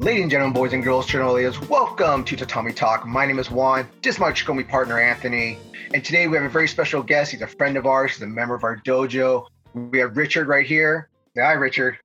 [0.00, 3.06] Ladies and gentlemen, boys and girls, and welcome to Tatami Talk.
[3.06, 3.86] My name is Juan.
[4.00, 5.58] This is my Chikomi partner, Anthony.
[5.92, 7.32] And today we have a very special guest.
[7.32, 8.12] He's a friend of ours.
[8.12, 9.46] He's a member of our dojo.
[9.74, 11.10] We have Richard right here.
[11.36, 11.98] Hi, Richard.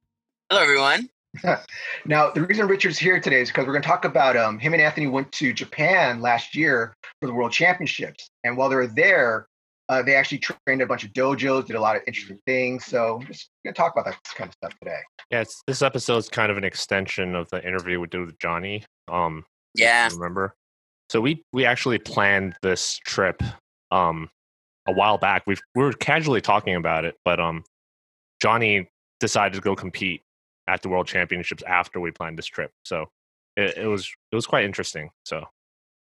[0.50, 1.10] Hello, everyone.
[2.06, 4.74] now, the reason Richard's here today is because we're going to talk about um, him
[4.74, 8.30] and Anthony went to Japan last year for the World Championships.
[8.44, 9.48] And while they were there,
[9.90, 12.86] uh, they actually trained a bunch of dojos, did a lot of interesting things.
[12.86, 15.00] So we're just going to talk about that kind of stuff today.
[15.30, 18.40] Yeah, it's, this episode is kind of an extension of the interview we did with
[18.40, 18.84] Johnny.
[19.08, 20.56] Um, yeah, remember.
[21.10, 23.44] So we we actually planned this trip
[23.92, 24.30] um
[24.88, 25.44] a while back.
[25.46, 27.64] we we were casually talking about it, but um
[28.42, 28.90] Johnny
[29.20, 30.22] decided to go compete
[30.68, 32.72] at the World Championships after we planned this trip.
[32.84, 33.06] So
[33.56, 35.10] it, it was it was quite interesting.
[35.26, 35.44] So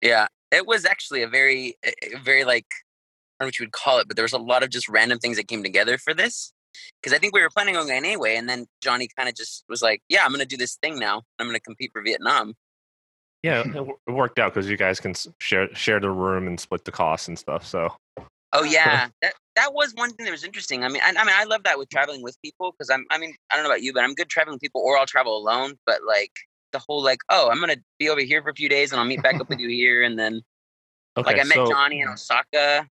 [0.02, 1.76] yeah, it was actually a very
[2.24, 2.89] very like I
[3.40, 5.18] don't know what you would call it, but there was a lot of just random
[5.18, 6.52] things that came together for this.
[7.02, 9.64] Because I think we were planning on going anyway, and then Johnny kind of just
[9.68, 11.22] was like, "Yeah, I'm going to do this thing now.
[11.38, 12.54] I'm going to compete for Vietnam."
[13.42, 16.92] Yeah, it worked out because you guys can share share the room and split the
[16.92, 17.66] costs and stuff.
[17.66, 17.92] So.
[18.52, 20.84] Oh yeah, that that was one thing that was interesting.
[20.84, 23.04] I mean, I, I mean, I love that with traveling with people because I'm.
[23.10, 25.06] I mean, I don't know about you, but I'm good traveling with people, or I'll
[25.06, 25.76] travel alone.
[25.86, 26.32] But like
[26.72, 29.06] the whole like, oh, I'm gonna be over here for a few days, and I'll
[29.06, 30.42] meet back up with you here, and then
[31.16, 32.12] okay, like I met so, Johnny in mm.
[32.12, 32.88] Osaka,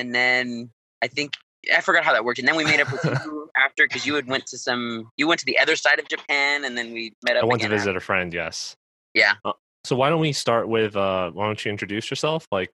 [0.00, 0.70] and then
[1.02, 1.34] I think
[1.76, 2.38] I forgot how that worked.
[2.38, 5.10] And then we made up with you after because you had went to some.
[5.16, 7.44] You went to the other side of Japan, and then we met up.
[7.44, 7.98] I went to visit after.
[7.98, 8.32] a friend.
[8.32, 8.74] Yes.
[9.14, 9.34] Yeah.
[9.44, 9.52] Uh,
[9.84, 10.96] so why don't we start with?
[10.96, 12.70] uh Why don't you introduce yourself, like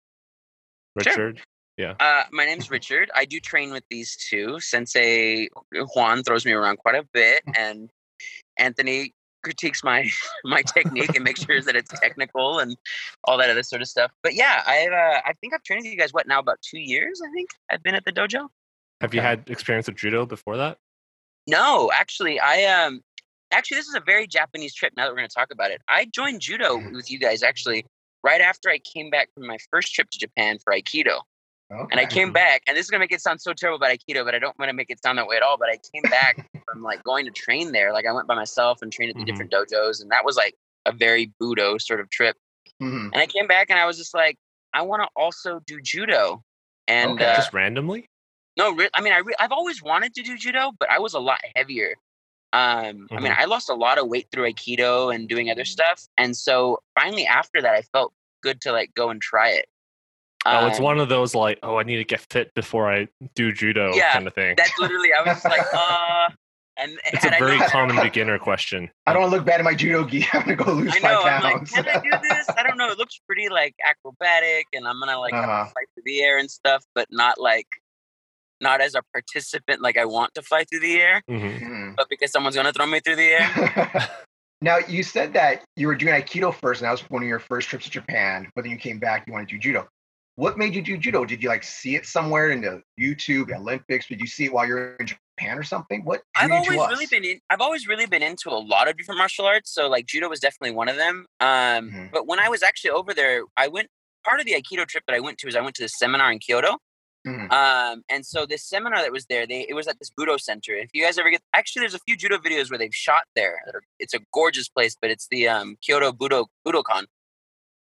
[0.95, 1.39] Richard?
[1.39, 1.45] Sure.
[1.77, 1.95] Yeah.
[2.01, 3.11] Uh, my name's Richard.
[3.15, 4.59] I do train with these two.
[4.61, 5.49] Sensei
[5.95, 7.91] Juan throws me around quite a bit, and
[8.59, 9.13] Anthony
[9.47, 10.05] critiques my
[10.45, 12.77] my technique and makes sure that it's technical and
[13.25, 14.11] all that other sort of stuff.
[14.25, 16.81] But yeah, I've uh, I think I've trained with you guys what now about two
[16.81, 17.23] years.
[17.25, 18.49] I think I've been at the dojo.
[19.01, 20.79] Have you had experience with judo before that?
[21.47, 23.01] No, actually, I um
[23.53, 24.93] actually this is a very Japanese trip.
[24.97, 26.97] Now that we're going to talk about it, I joined judo mm-hmm.
[26.97, 27.87] with you guys actually
[28.25, 31.21] right after I came back from my first trip to Japan for Aikido.
[31.73, 31.89] Okay.
[31.91, 34.25] And I came back, and this is gonna make it sound so terrible about Aikido,
[34.25, 35.57] but I don't want to make it sound that way at all.
[35.57, 37.93] But I came back from like going to train there.
[37.93, 39.31] Like I went by myself and trained at the mm-hmm.
[39.31, 40.55] different dojos, and that was like
[40.85, 42.37] a very Budo sort of trip.
[42.83, 43.09] Mm-hmm.
[43.13, 44.37] And I came back, and I was just like,
[44.75, 46.43] I want to also do judo.
[46.89, 47.25] And okay.
[47.25, 48.09] uh, just randomly?
[48.57, 51.15] No, re- I mean, I re- I've always wanted to do judo, but I was
[51.15, 51.95] a lot heavier.
[52.53, 53.05] Um, mm-hmm.
[53.11, 53.41] I mean, mm-hmm.
[53.41, 57.27] I lost a lot of weight through Aikido and doing other stuff, and so finally
[57.27, 58.13] after that, I felt
[58.43, 59.67] good to like go and try it.
[60.47, 63.09] Oh, it's um, one of those like, oh, I need to get fit before I
[63.35, 64.55] do judo yeah, kind of thing.
[64.57, 66.29] That's literally, I was like, uh,
[66.79, 68.91] and it's a very common beginner question.
[69.07, 70.27] I don't want to look bad in my judo gi.
[70.33, 71.73] I'm gonna go lose I know, five pounds.
[71.75, 72.49] I'm like, can I do this?
[72.57, 72.91] I don't know.
[72.91, 75.65] It looks pretty like acrobatic, and I'm gonna like uh-huh.
[75.65, 77.67] fight through the air and stuff, but not like
[78.61, 81.47] not as a participant like I want to fly through the air, mm-hmm.
[81.47, 81.91] mm-hmm.
[81.97, 84.11] but because someone's gonna throw me through the air.
[84.61, 87.41] now you said that you were doing Aikido first, and that was one of your
[87.41, 88.49] first trips to Japan.
[88.55, 89.89] But then you came back, you wanted to do judo.
[90.37, 91.25] What made you do judo?
[91.25, 94.07] Did you like see it somewhere in the YouTube Olympics?
[94.07, 95.07] Did you see it while you're in
[95.39, 96.05] Japan or something?
[96.05, 96.23] What?
[96.37, 97.41] I've always really been in.
[97.51, 99.73] I've always really been into a lot of different martial arts.
[99.73, 101.27] So like judo was definitely one of them.
[101.41, 102.07] Um, mm-hmm.
[102.13, 103.89] But when I was actually over there, I went.
[104.25, 106.33] Part of the Aikido trip that I went to is I went to the seminar
[106.33, 106.79] in Kyoto.
[107.29, 107.53] Mm-hmm.
[107.53, 110.75] Um, and so this seminar that was there, they it was at this Budo center.
[110.75, 113.61] If you guys ever get, actually, there's a few judo videos where they've shot there.
[114.01, 117.05] It's a gorgeous place, but it's the um, Kyoto Budo Budokan.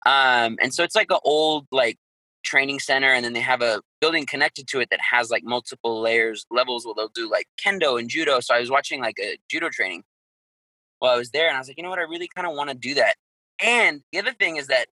[0.05, 1.97] Um, and so it's like an old like
[2.43, 6.01] training center and then they have a building connected to it that has like multiple
[6.01, 8.41] layers levels where they'll do like kendo and judo.
[8.41, 10.03] So i was watching like a judo training
[10.99, 11.99] while i was there and i was like you know what?
[11.99, 13.15] I really kind of want to do that.
[13.61, 14.87] And the other thing is that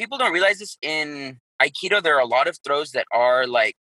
[0.00, 3.76] people don't realize this in aikido there are a lot of throws that are like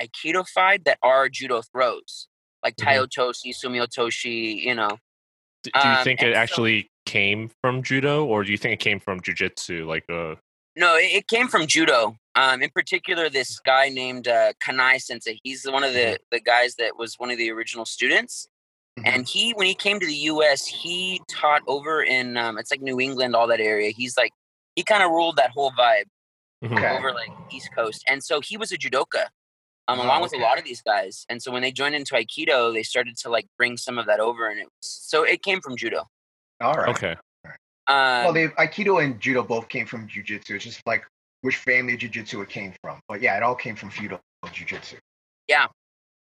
[0.00, 2.26] aikido-fied that are judo throws
[2.64, 2.88] like mm-hmm.
[2.88, 4.98] taiotoshi sumiotoshi you know?
[5.62, 8.80] Do, you um, think it so, actually came from judo or do you think it
[8.80, 10.34] came from jiu-jitsu like uh
[10.78, 12.16] no, it came from judo.
[12.36, 15.40] Um, in particular, this guy named uh, Kanai Sensei.
[15.42, 16.22] He's one of the mm-hmm.
[16.30, 18.48] the guys that was one of the original students.
[18.98, 19.08] Mm-hmm.
[19.14, 22.80] And he, when he came to the U.S., he taught over in um, it's like
[22.80, 23.90] New England, all that area.
[23.90, 24.32] He's like
[24.76, 26.04] he kind of ruled that whole vibe
[26.64, 26.96] mm-hmm.
[26.96, 28.04] over like East Coast.
[28.08, 29.26] And so he was a judoka,
[29.88, 31.26] um, oh, along with a lot of these guys.
[31.28, 34.20] And so when they joined into Aikido, they started to like bring some of that
[34.20, 36.04] over, and it was, so it came from judo.
[36.60, 36.88] All right.
[36.90, 37.16] Okay.
[37.88, 40.54] Um, well, they Aikido and Judo both came from Jiu-Jitsu.
[40.56, 41.04] It's just like
[41.40, 43.00] which family of Jiu-Jitsu it came from.
[43.08, 44.20] But yeah, it all came from Feudal
[44.52, 44.96] Jiu-Jitsu.
[45.48, 45.66] Yeah,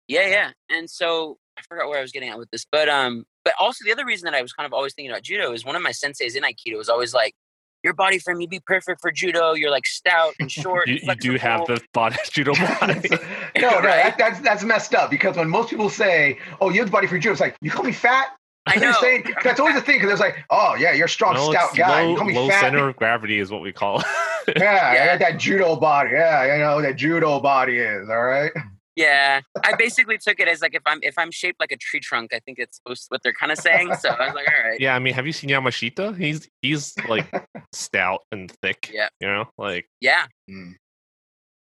[0.08, 0.50] yeah, yeah.
[0.70, 3.84] And so I forgot where I was getting at with this, but um, but also
[3.84, 5.82] the other reason that I was kind of always thinking about judo is one of
[5.82, 7.34] my senseis in Aikido was always like,
[7.82, 9.52] "Your body frame, you'd be perfect for judo.
[9.52, 10.88] You're like stout and short.
[10.88, 13.08] you, you do have the body judo body.
[13.56, 16.88] no, no, that, that's that's messed up because when most people say, "Oh, you have
[16.88, 18.36] the body for judo," it's like you call me fat.
[18.66, 18.92] I know.
[19.00, 21.76] saying, that's always the thing because it's like, oh yeah, you're a strong, No, stout
[21.76, 22.02] guy.
[22.04, 22.60] Low, you call me low fat.
[22.60, 24.06] center of gravity is what we call it.
[24.58, 25.06] Yeah, I Yeah.
[25.06, 26.10] got that judo body.
[26.12, 28.52] Yeah, you know that judo body is all right.
[28.94, 31.98] Yeah, I basically took it as like if I'm if I'm shaped like a tree
[31.98, 32.78] trunk, I think it's
[33.08, 33.94] what they're kind of saying.
[33.96, 34.78] So I was like, all right.
[34.78, 36.16] yeah, I mean, have you seen Yamashita?
[36.16, 37.26] He's he's like
[37.72, 38.90] stout and thick.
[38.92, 39.08] Yeah.
[39.18, 40.74] You know, like Yeah, Mm.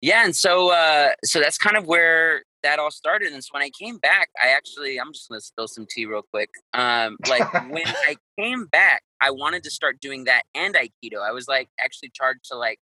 [0.02, 3.32] Yeah, and so uh, so that's kind of where that all started.
[3.34, 6.24] And so when I came back, I actually I'm just gonna spill some tea real
[6.34, 6.50] quick.
[6.74, 11.22] Um, like when I came back, I wanted to start doing that and Aikido.
[11.28, 12.80] I was like actually charged to like,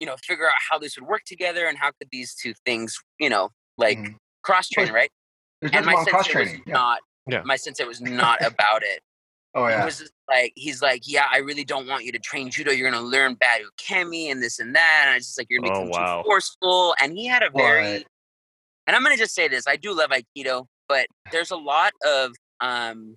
[0.00, 2.96] you know, figure out how this would work together and how could these two things,
[3.18, 4.16] you know, like Mhm.
[4.42, 5.10] cross train, right?
[5.60, 6.52] There's And my wrong cross sensei was.
[6.66, 6.72] Yeah.
[6.72, 6.98] not.
[7.26, 7.42] Yeah.
[7.44, 9.00] My sensei was not about it.
[9.58, 12.50] Oh He was just like, he's like, yeah, I really don't want you to train
[12.50, 12.70] judo.
[12.72, 15.00] You're gonna learn bad ukemi and this and that.
[15.04, 16.22] And I was just like, you're gonna Oh, become wow.
[16.22, 16.94] too forceful.
[17.02, 18.06] And he had a very, What?
[18.86, 22.32] and I'm gonna just say this: I do love aikido, but there's a lot of,
[22.60, 23.16] um,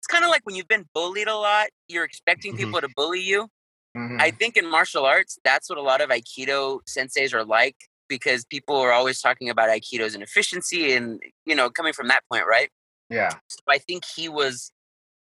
[0.00, 2.58] it's kind of like when you've been bullied a lot, you're expecting Mhm.
[2.58, 3.48] people to bully you.
[3.96, 4.20] Mhm.
[4.20, 7.76] I think in martial arts, that's what a lot of aikido senseis are like
[8.08, 12.46] because people are always talking about aikido's inefficiency and you know coming from that point,
[12.46, 12.70] right?
[13.10, 13.38] yeah.
[13.48, 14.72] So I think he was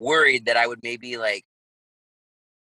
[0.00, 1.44] worried that I would maybe like,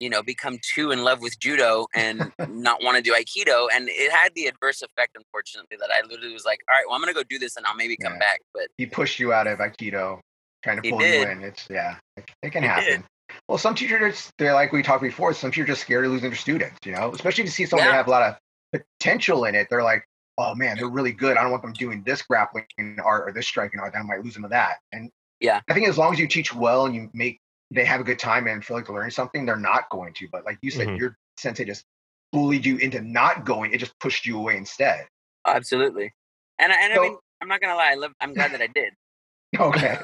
[0.01, 3.69] you know, become too in love with judo and not want to do aikido.
[3.75, 6.97] And it had the adverse effect, unfortunately, that I literally was like, all right, well,
[6.97, 8.19] I'm gonna go do this and I'll maybe come Yeah.
[8.19, 8.41] back.
[8.53, 10.19] But He pushed you out of Aikido,
[10.65, 11.43] trying to pull you in.
[11.43, 12.85] It's yeah, it, it can He happen.
[12.85, 13.03] did.
[13.49, 15.33] Well, some teachers they're like we talked before.
[15.33, 16.79] Some teachers are just scared of losing their students.
[16.85, 17.95] You know, especially if you see someone Yeah.
[17.95, 19.69] have a lot of potential in it.
[19.71, 20.05] They're like,
[20.39, 21.37] oh man, they're really good.
[21.37, 22.67] I don't want them doing this grappling
[23.05, 23.95] art or this striking art.
[23.97, 24.79] I might lose them to that.
[24.93, 25.11] And
[25.43, 25.61] Yeah.
[25.69, 27.39] I think as long as you teach well and you make
[27.71, 30.29] they have a good time and feel like they're learning something, they're not going to.
[30.31, 30.99] But like you said, Mhm.
[30.99, 31.85] your sensei just
[32.31, 33.73] bullied you into not going.
[33.73, 35.07] It just pushed you away instead.
[35.47, 36.13] absolutely.
[36.61, 38.63] And, I- and So- I mean, I'm not gonna lie, I love, I'm glad that
[38.63, 38.95] I did.
[39.59, 39.99] Okay.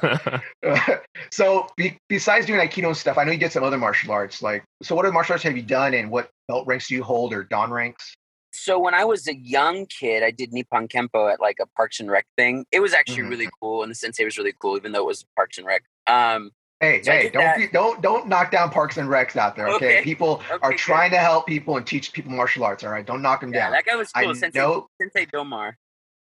[1.31, 4.41] so be, besides doing aikido and stuff i know you did some other martial arts
[4.43, 7.03] like so what other martial arts have you done and what belt ranks do you
[7.03, 8.13] hold or don ranks
[8.61, 11.99] So when I was a young kid, I did Nippon Kempo at like a Parks
[11.99, 12.65] and Rec thing.
[12.71, 13.29] It was actually Mhm.
[13.29, 15.83] really cool, and the sensei was really cool, even though it was Parks and Rec.
[16.07, 16.51] Um,
[16.81, 19.95] hey So hey don't be, don't don't knock down parks and recs out there okay,
[19.97, 20.03] Okay.
[20.03, 20.77] people Okay, are good.
[20.79, 23.65] trying to help people and teach people martial arts all right don't knock them yeah,
[23.65, 24.33] down that guy was I cool.
[24.35, 25.73] Sensei, know- Sensei Domar.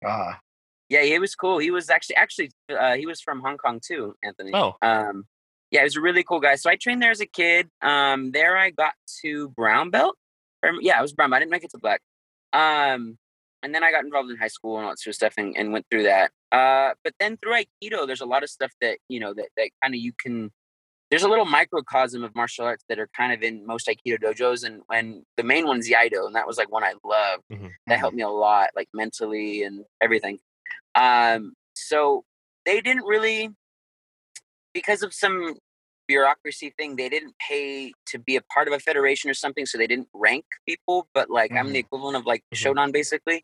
[0.06, 0.34] uh,
[0.90, 1.58] Yeah, he was cool.
[1.58, 4.52] He was actually actually uh, he was from Hong Kong too, Anthony.
[4.54, 4.76] Oh.
[4.84, 5.26] Um,
[5.72, 6.56] yeah, he was a really cool guy.
[6.56, 7.68] So I trained there as a kid.
[7.82, 8.94] Um, there I got
[9.24, 10.16] to brown belt.
[10.80, 11.32] Yeah, I was brown.
[11.32, 11.38] Belt.
[11.38, 12.02] I didn't make it to black.
[12.56, 13.18] Um,
[13.62, 15.58] and then I got involved in high school and all that sort of stuff and,
[15.58, 16.32] and went through that.
[16.52, 19.70] Uh, but then through Aikido, there's a lot of stuff that you know that that
[19.84, 20.52] kind of you can.
[21.12, 24.64] There's a little microcosm of martial arts that are kind of in most Aikido dojos,
[24.64, 27.44] and and the main one's Iaido, and that was like one I loved
[27.88, 30.40] that helped me a lot, like mentally and everything.
[30.96, 32.24] Um, so
[32.66, 33.50] they didn't really,
[34.74, 35.56] because of some
[36.08, 39.78] bureaucracy thing, they didn't pay to be a part of a federation or something, so
[39.78, 41.08] they didn't rank people.
[41.14, 42.58] But like, I'm the equivalent of like Mhm.
[42.74, 43.44] Shodan, basically.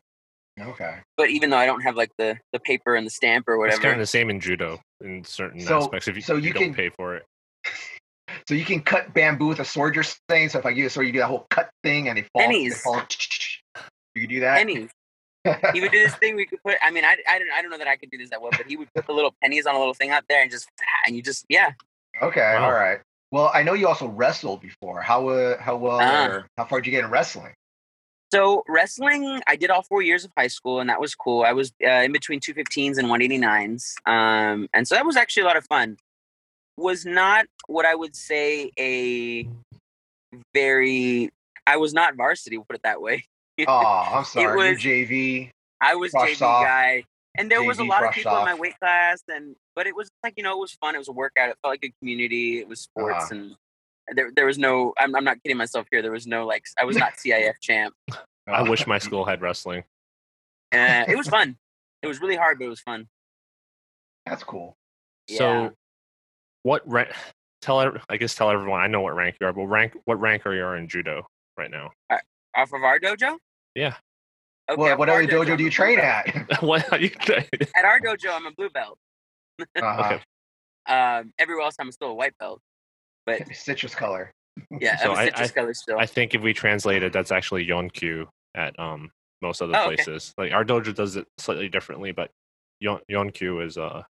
[0.60, 3.56] okay But even though I don't have like the the paper and the stamp or
[3.58, 6.08] whatever, It's whatever, kind of the same in judo in certain So- aspects.
[6.08, 7.24] If you, so you, you don't can- pay for it,
[8.48, 10.86] so you can cut bamboo with a sword you're saying so if i give you
[10.86, 12.80] a sword you do that whole cut thing and they fall, they Pennies.
[12.82, 12.96] fall
[14.14, 14.90] you can do that pennies.
[15.74, 16.36] he would do this thing.
[16.36, 16.76] We could put.
[16.82, 18.50] I mean, I, I don't I don't know that I could do this that well,
[18.56, 20.68] but he would put the little pennies on a little thing out there and just
[21.06, 21.72] and you just yeah.
[22.22, 22.64] Okay Wow.
[22.66, 23.00] all right
[23.30, 26.26] well i know you also wrestled before how uh, how well Ah.
[26.26, 27.52] or how far did you get in wrestling
[28.32, 31.42] So wrestling, I did all four years of high school, and that was cool.
[31.44, 35.46] I was uh, in between 215s and 189s, um, and so that was actually a
[35.52, 35.98] lot of fun.
[36.78, 39.46] Was not what I would say a
[40.54, 41.30] very.
[41.66, 42.56] I was not varsity.
[42.56, 43.24] We'll put it that way.
[43.68, 45.50] oh i'm sorry was- you're jv
[45.82, 46.64] I was JV off.
[46.64, 47.04] guy,
[47.36, 50.10] and there was a lot of people in my weight class, and but it was
[50.22, 50.94] like you know it was fun.
[50.94, 51.48] It was a workout.
[51.50, 52.58] It felt like a community.
[52.58, 53.34] It was sports, Uh-huh.
[53.34, 53.56] and
[54.16, 54.92] there there was no.
[54.98, 56.02] I'm I'm not kidding myself here.
[56.02, 57.94] There was no like I was not CIF champ.
[58.10, 58.16] I
[58.48, 58.70] Oh.
[58.70, 59.84] wish my school had wrestling.
[60.72, 61.56] Uh, it was fun.
[62.02, 63.08] It was really hard, but it was fun.
[64.26, 64.76] that's cool
[65.28, 65.68] So, Yeah.
[66.64, 67.10] what rank?
[67.60, 68.80] Tell I guess tell everyone.
[68.80, 71.70] I know what rank you are, but rank what rank are you in judo right
[71.70, 71.92] now?
[72.56, 73.36] Off of our dojo?
[73.76, 73.94] Yeah.
[74.70, 74.80] Okay.
[74.80, 77.10] what, what other dojo I'm do you train at what are you?
[77.76, 78.96] At our dojo, I'm a blue belt.
[79.82, 80.18] uh-huh.
[80.86, 82.60] Um, everywhere else, I'm still a white belt.
[83.26, 84.32] But citrus color
[84.80, 85.98] yeah, So I'm a I- citrus I- color still.
[85.98, 89.96] I think if we translate it, that's actually yonkyu at um most other Oh, okay.
[89.96, 90.32] places.
[90.38, 92.30] Like our dojo does it slightly differently, but
[92.80, 94.02] yon- yonkyu is uh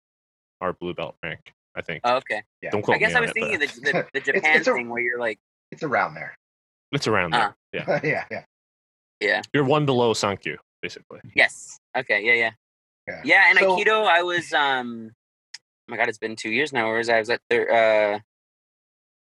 [0.60, 1.40] our blue belt rank.
[1.74, 2.02] I think.
[2.04, 2.42] oh, okay.
[2.60, 4.68] yeah Don't quote I guess me I was thinking but the, the, the Japan it's
[4.68, 5.38] a- thing where you're like,
[5.70, 6.34] it's around there
[6.92, 7.40] it's around there.
[7.40, 7.54] Ah.
[7.72, 8.44] Yeah, yeah yeah
[9.22, 11.20] yeah, you're one below sankyu basically.
[11.34, 12.50] yes, okay, yeah, yeah,
[13.08, 13.20] Yeah.
[13.24, 13.44] yeah.
[13.50, 15.12] And So- Aikido, I was um,
[15.88, 16.86] my god, it's been two years now.
[16.88, 17.16] Where was I?
[17.16, 17.70] I was at third.
[17.70, 18.18] Uh,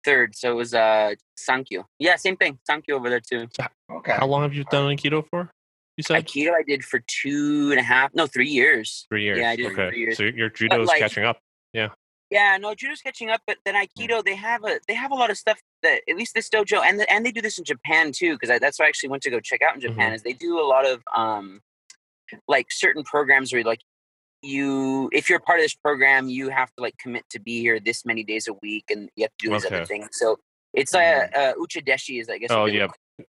[0.03, 1.83] third, so it was uh Sankyu.
[1.99, 2.59] Yeah, same thing.
[2.69, 3.47] Sankyu over there too.
[3.91, 4.13] Okay.
[4.13, 5.49] How long have you done Aikido for?
[5.97, 9.05] You said Aikido I did for two and a half, no, three years.
[9.09, 9.39] Three years.
[9.39, 9.89] Yeah, I did okay.
[9.89, 10.17] three years.
[10.17, 11.39] So your judo is like, catching up.
[11.73, 11.89] Yeah.
[12.31, 15.29] Yeah, no, judo's catching up, but then Aikido they have a they have a lot
[15.29, 18.11] of stuff that at least this dojo and the, and they do this in Japan
[18.11, 20.15] too because that's what I actually went to go check out in Japan mm-hmm.
[20.15, 21.61] is they do a lot of um
[22.47, 23.81] like certain programs where like
[24.41, 27.79] you if you're part of this program you have to like commit to be here
[27.79, 29.75] this many days a week and you have to do these okay.
[29.77, 30.37] other things so
[30.73, 31.39] it's a mm-hmm.
[31.39, 32.87] uh, uchideshi is i guess oh yeah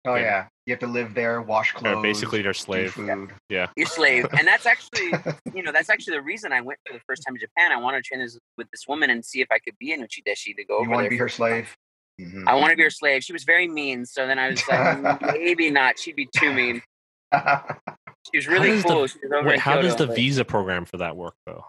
[0.06, 3.30] oh yeah you have to live there wash clothes basically your slave food.
[3.50, 5.12] yeah you're slave and that's actually
[5.54, 7.76] you know that's actually the reason i went for the first time in japan i
[7.76, 10.56] wanted to train this, with this woman and see if i could be an uchideshi
[10.56, 11.76] to go you want to be her slave
[12.20, 12.48] mm-hmm.
[12.48, 15.20] i want to be her slave she was very mean so then i was like
[15.34, 16.82] maybe not she'd be too mean
[18.32, 18.92] she was really cool.
[18.92, 21.64] The, was wait, how Kyoto, does the visa program for that work though?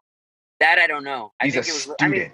[0.60, 1.32] That I don't know.
[1.40, 2.02] I He's think a it was, student.
[2.02, 2.32] I mean,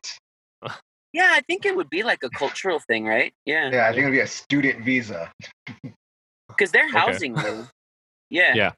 [1.14, 3.34] yeah, I think it would be like a cultural thing, right?
[3.46, 3.70] Yeah.
[3.72, 5.32] Yeah, I think it'd be a student visa.
[6.50, 7.50] Because they're housing okay.
[7.50, 7.68] you.
[8.30, 8.54] Yeah.
[8.54, 8.72] Yeah.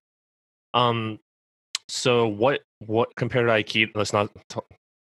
[0.73, 1.19] Um.
[1.89, 2.61] So what?
[2.79, 3.89] What compared to Aikido?
[3.95, 4.31] Let's not.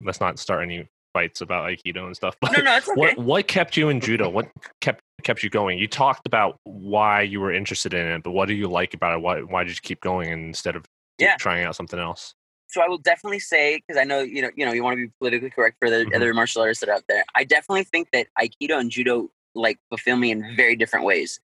[0.02, 2.36] Let's not start any fights about Aikido and stuff.
[2.40, 3.00] But no, no, it's okay.
[3.00, 4.28] What What kept you in judo?
[4.28, 4.48] What
[4.80, 5.78] kept kept you going?
[5.78, 9.18] You talked about why you were interested in it, but what do you like about
[9.18, 9.22] it?
[9.22, 10.84] Why Why did you keep going instead of
[11.18, 11.36] yeah.
[11.36, 12.34] trying out something else?
[12.74, 15.06] So I will definitely say because I know you know you know you want to
[15.06, 16.16] be politically correct for the mm-hmm.
[16.16, 17.24] other martial artists that are out there.
[17.36, 21.38] I definitely think that Aikido and Judo like fulfill me in very different ways.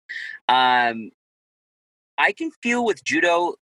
[0.49, 1.11] Um,
[2.17, 3.53] I can feel with Judo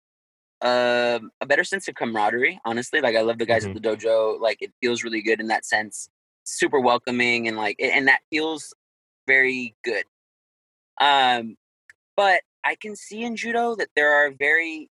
[0.62, 2.58] uh, a better sense of camaraderie.
[2.64, 3.76] Honestly, like I love the guys mm-hmm.
[3.76, 4.40] at the dojo.
[4.40, 6.08] Like it feels really good in that sense.
[6.44, 8.72] Super welcoming and like and that feels
[9.26, 10.04] very good.
[11.02, 11.58] Um,
[12.16, 14.88] but I can see in judo that there are very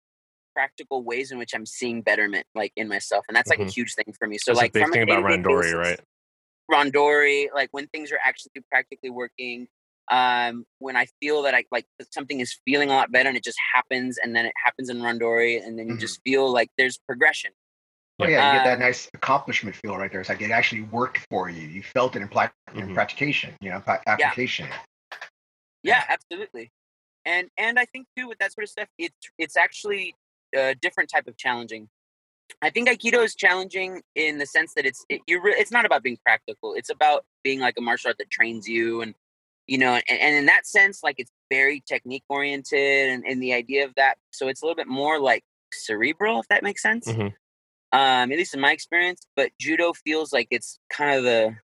[0.56, 3.68] practical ways in which I'm seeing betterment, like in myself, and that's like mm-hmm.
[3.68, 4.38] a huge thing for me.
[4.38, 6.00] So, that's like, a big thing about Randori, basis, right?
[6.72, 9.68] Randori, like when things are actually practically working,
[10.10, 13.44] um, when I feel that I like something is feeling a lot better and it
[13.44, 16.00] just happens and then it happens in Randori, and then you mm-hmm.
[16.00, 17.50] just feel like there's progression.
[18.18, 20.20] Oh yeah, you get that nice accomplishment feel right there.
[20.20, 21.68] It's like it actually worked for you.
[21.68, 22.78] You felt it in, pla- mm-hmm.
[22.78, 24.68] in practication, you know, application.
[25.82, 25.98] Yeah.
[25.98, 26.70] yeah, absolutely.
[27.26, 30.14] And and I think too with that sort of stuff, it's it's actually
[30.56, 31.88] a different type of challenging.
[32.62, 35.84] I think Aikido is challenging in the sense that it's it, you're re- it's not
[35.84, 36.74] about being practical.
[36.74, 39.14] It's about being like a martial art that trains you and
[39.66, 43.52] you know, and, and in that sense, like it's very technique oriented and, and the
[43.52, 44.16] idea of that.
[44.30, 47.08] So it's a little bit more like cerebral, if that makes sense.
[47.08, 47.28] Mm-hmm.
[47.92, 51.56] Um, at least in my experience, but judo feels like it's kind of the,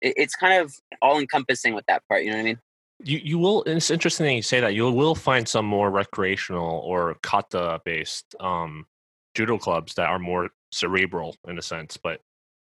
[0.00, 2.24] it, it's kind of all encompassing with that part.
[2.24, 2.58] You know what I mean?
[3.02, 3.62] You you will.
[3.64, 4.74] It's interesting that you say that.
[4.74, 8.86] You will find some more recreational or kata based um,
[9.34, 12.20] judo clubs that are more cerebral in a sense, but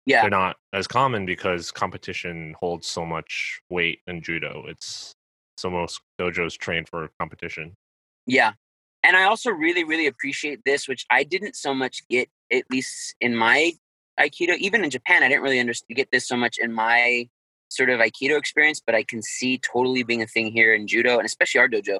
[0.05, 0.21] yeah.
[0.21, 4.65] they're not as common because competition holds so much weight in judo.
[4.67, 5.13] It's
[5.57, 7.75] so most dojos train for competition.
[8.25, 8.53] Yeah.
[9.03, 13.15] And I also really, really appreciate this, which I didn't so much get, at least
[13.21, 13.73] in my
[14.19, 17.27] Aikido, even in Japan, I didn't really understand get this so much in my
[17.75, 21.17] sort of Aikido experience, but I can see totally being a thing here in Judo
[21.17, 21.99] and especially our dojo.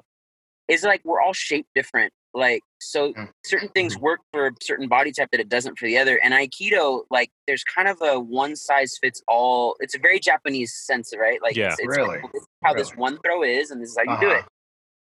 [0.68, 3.12] Is like we're all shaped different like so
[3.44, 4.04] certain things mm-hmm.
[4.04, 7.30] work for a certain body type that it doesn't for the other and aikido like
[7.46, 11.56] there's kind of a one size fits all it's a very japanese sense right like
[11.56, 12.20] yeah it's, it's really?
[12.20, 12.82] Like, this is how really?
[12.82, 14.20] this one throw is and this is how you uh-huh.
[14.20, 14.44] do it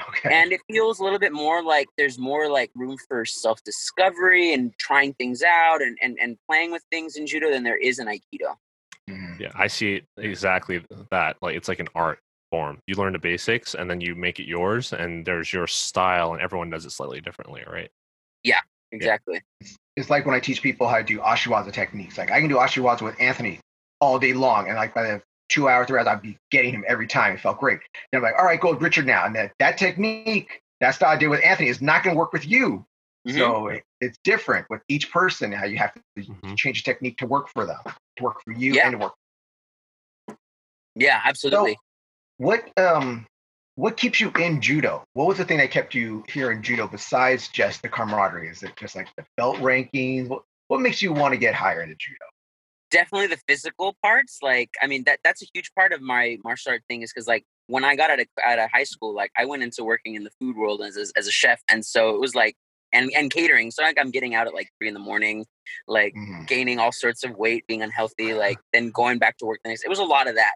[0.07, 0.39] okay.
[0.39, 4.53] and it feels a little bit more like there's more like room for self discovery
[4.53, 7.99] and trying things out and, and and playing with things in judo than there is
[7.99, 8.55] in aikido.
[9.39, 12.19] Yeah i see it exactly that like it's like an art
[12.51, 12.79] form.
[12.87, 16.41] You learn the basics and then you make it yours, and there's your style, and
[16.41, 17.89] everyone does it slightly differently, right?
[18.43, 18.59] Yeah,
[18.91, 19.41] exactly.
[19.61, 19.67] Yeah.
[19.97, 22.17] It's like when I teach people how to do ashiwaza techniques.
[22.17, 23.59] Like I can do ashiwaza with Anthony
[23.99, 26.83] all day long, and like by the two hours, three hours, I'd be getting him
[26.87, 27.33] every time.
[27.33, 27.79] It felt great.
[28.11, 29.25] And I'm like, all right, go with Richard now.
[29.25, 32.33] And that, that technique, that style I did with Anthony is not going to work
[32.33, 32.83] with you.
[33.27, 33.37] Mm-hmm.
[33.37, 36.55] So it, it's different with each person, how you have to mm-hmm.
[36.55, 37.77] change the technique to work for them,
[38.17, 38.87] to work for you yeah.
[38.87, 39.13] and to work.
[40.95, 41.73] Yeah, absolutely.
[41.73, 41.79] So,
[42.37, 43.25] what um
[43.75, 45.03] what keeps you in judo?
[45.13, 48.49] What was the thing that kept you here in judo besides just the camaraderie?
[48.49, 50.29] Is it just like the belt rankings?
[50.29, 52.25] What, what makes you want to get higher into judo?
[52.89, 54.39] Definitely the physical parts.
[54.41, 57.27] Like, I mean, that that's a huge part of my martial art thing is because
[57.27, 60.15] like when I got out of, out of high school, like I went into working
[60.15, 61.61] in the food world as, as, as a chef.
[61.69, 62.55] And so it was like,
[62.93, 63.71] and, and catering.
[63.71, 65.45] So like I'm getting out at like three in the morning,
[65.87, 66.45] like mm-hmm.
[66.45, 69.83] gaining all sorts of weight, being unhealthy, like then going back to work the next.
[69.83, 70.53] It was a lot of that.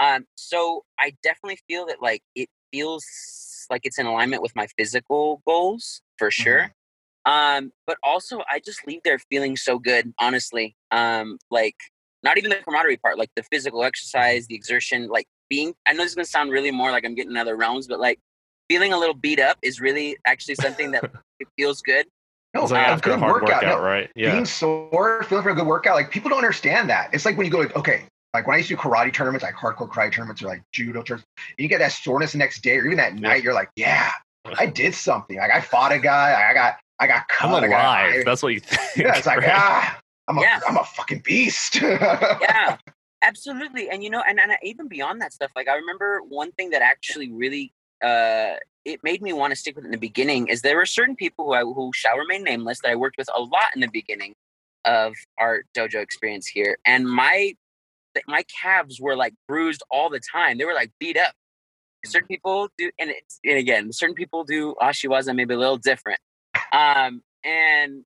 [0.00, 3.04] Um, so I definitely feel that like it feels
[3.70, 6.72] like it's in alignment with my physical goals for sure.
[7.26, 7.30] Mm-hmm.
[7.30, 10.74] Um, but also I just leave there feeling so good, honestly.
[10.90, 11.76] Um, like
[12.22, 16.02] not even the camaraderie part, like the physical exercise, the exertion, like being I know
[16.02, 18.18] this is gonna sound really more like I'm getting in other realms, but like
[18.70, 21.04] feeling a little beat up is really actually something that
[21.40, 22.06] it feels good.
[22.54, 23.62] No, It's like a after a good hard workout.
[23.62, 24.10] workout, no, right?
[24.16, 24.32] Yeah.
[24.32, 27.10] Being sore, feeling for a good workout, like people don't understand that.
[27.12, 29.42] It's like when you go to okay, like when I used to do karate tournaments,
[29.42, 32.62] like hardcore karate tournaments or like judo tournaments, and you get that soreness the next
[32.62, 34.10] day or even that night, you're like, yeah,
[34.58, 35.36] I did something.
[35.36, 37.64] Like I fought a guy, I got I got I'm cut.
[37.64, 38.14] I got- alive.
[38.20, 38.80] I- That's what you think.
[38.96, 39.50] yeah, it's like right?
[39.52, 40.60] ah, I'm a Yeah.
[40.68, 41.80] am a fucking beast.
[41.80, 42.76] yeah
[43.22, 46.70] absolutely and you know and, and even beyond that stuff like i remember one thing
[46.70, 47.70] that actually really
[48.02, 48.54] uh
[48.86, 51.14] it made me want to stick with it in the beginning is there were certain
[51.14, 53.88] people who I, who shall remain nameless that i worked with a lot in the
[53.88, 54.34] beginning
[54.86, 57.54] of our dojo experience here and my
[58.26, 61.32] my calves were like bruised all the time they were like beat up
[62.04, 66.18] certain people do and it's and again certain people do ashiwaza maybe a little different
[66.72, 68.04] um and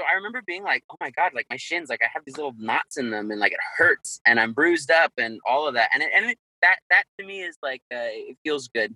[0.00, 2.38] so I remember being like, oh my God, like my shins, like I have these
[2.38, 5.74] little knots in them and like it hurts and I'm bruised up and all of
[5.74, 5.90] that.
[5.92, 8.94] And it, and it, that, that to me is like, uh, it feels good.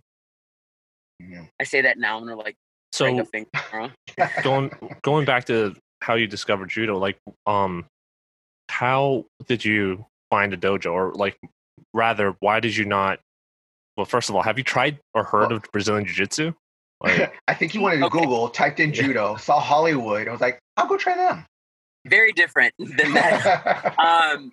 [1.21, 1.45] Yeah.
[1.61, 2.19] I say that now.
[2.19, 2.57] And I'm like
[2.93, 3.91] So a finger tomorrow.
[4.43, 4.71] going
[5.03, 7.85] going back to how you discovered judo, like um,
[8.71, 11.38] how did you find a dojo, or like
[11.93, 13.21] rather, why did you not?
[13.97, 16.53] Well, first of all, have you tried or heard Well- of Brazilian Jiu Jitsu?
[17.03, 18.19] Like, I think you wanted to Okay.
[18.21, 20.26] Google, typed in judo, saw Hollywood.
[20.26, 21.47] I was like, I'll go try them.
[22.07, 23.95] Very different than that.
[23.99, 24.53] um,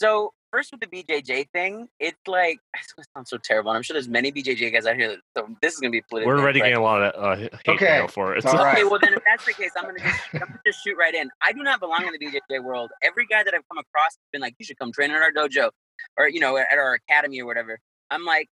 [0.00, 3.70] so first with the BJJ thing, it's like, it's going to sound so terrible.
[3.72, 5.08] And I'm sure there's many BJJ guys out here.
[5.08, 6.32] That, so this is going to be political.
[6.32, 8.38] we're already getting a lot of uh, hate Okay, mail for it.
[8.38, 8.74] it's all right.
[8.74, 11.14] Okay, well then if that's the case, I'm gonna just I'm gonna just shoot right
[11.14, 11.28] in.
[11.42, 12.90] I do not belong in the BJJ world.
[13.02, 15.32] Every guy that I've come across has been like, you should come train in our
[15.32, 15.70] dojo,
[16.16, 17.78] or you know, at our academy or whatever.
[18.10, 18.48] I'm like,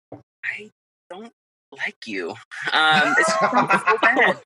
[0.45, 0.69] I
[1.09, 1.33] don't
[1.77, 2.29] like you.
[2.71, 4.41] Um, it's so bad.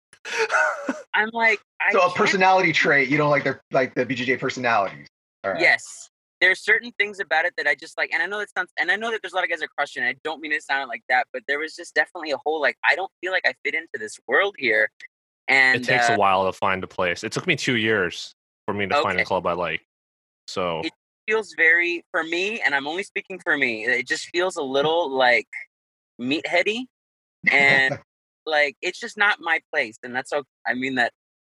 [1.14, 4.40] I'm like, I so a can't- personality trait, you don't like their like the BJJ
[4.40, 5.08] personalities.
[5.44, 5.62] All right.
[5.62, 6.10] Yes.
[6.44, 8.92] There's certain things about it that I just like, and I know that sounds, and
[8.92, 10.04] I know that there's a lot of guys that crushing.
[10.04, 12.76] I don't mean it sound like that, but there was just definitely a whole like,
[12.86, 14.90] I don't feel like I fit into this world here,
[15.48, 17.24] and it takes uh, a while to find a place.
[17.24, 19.84] It took me two years for me to find a club I like.
[20.48, 20.92] So It-
[21.26, 23.86] feels very for me, and I'm only speaking for me.
[23.86, 25.48] It just feels a little like
[26.22, 26.88] meatheady,
[27.50, 27.98] and
[28.46, 30.44] like it's just not my place, and that's okay.
[30.68, 31.14] I mean that.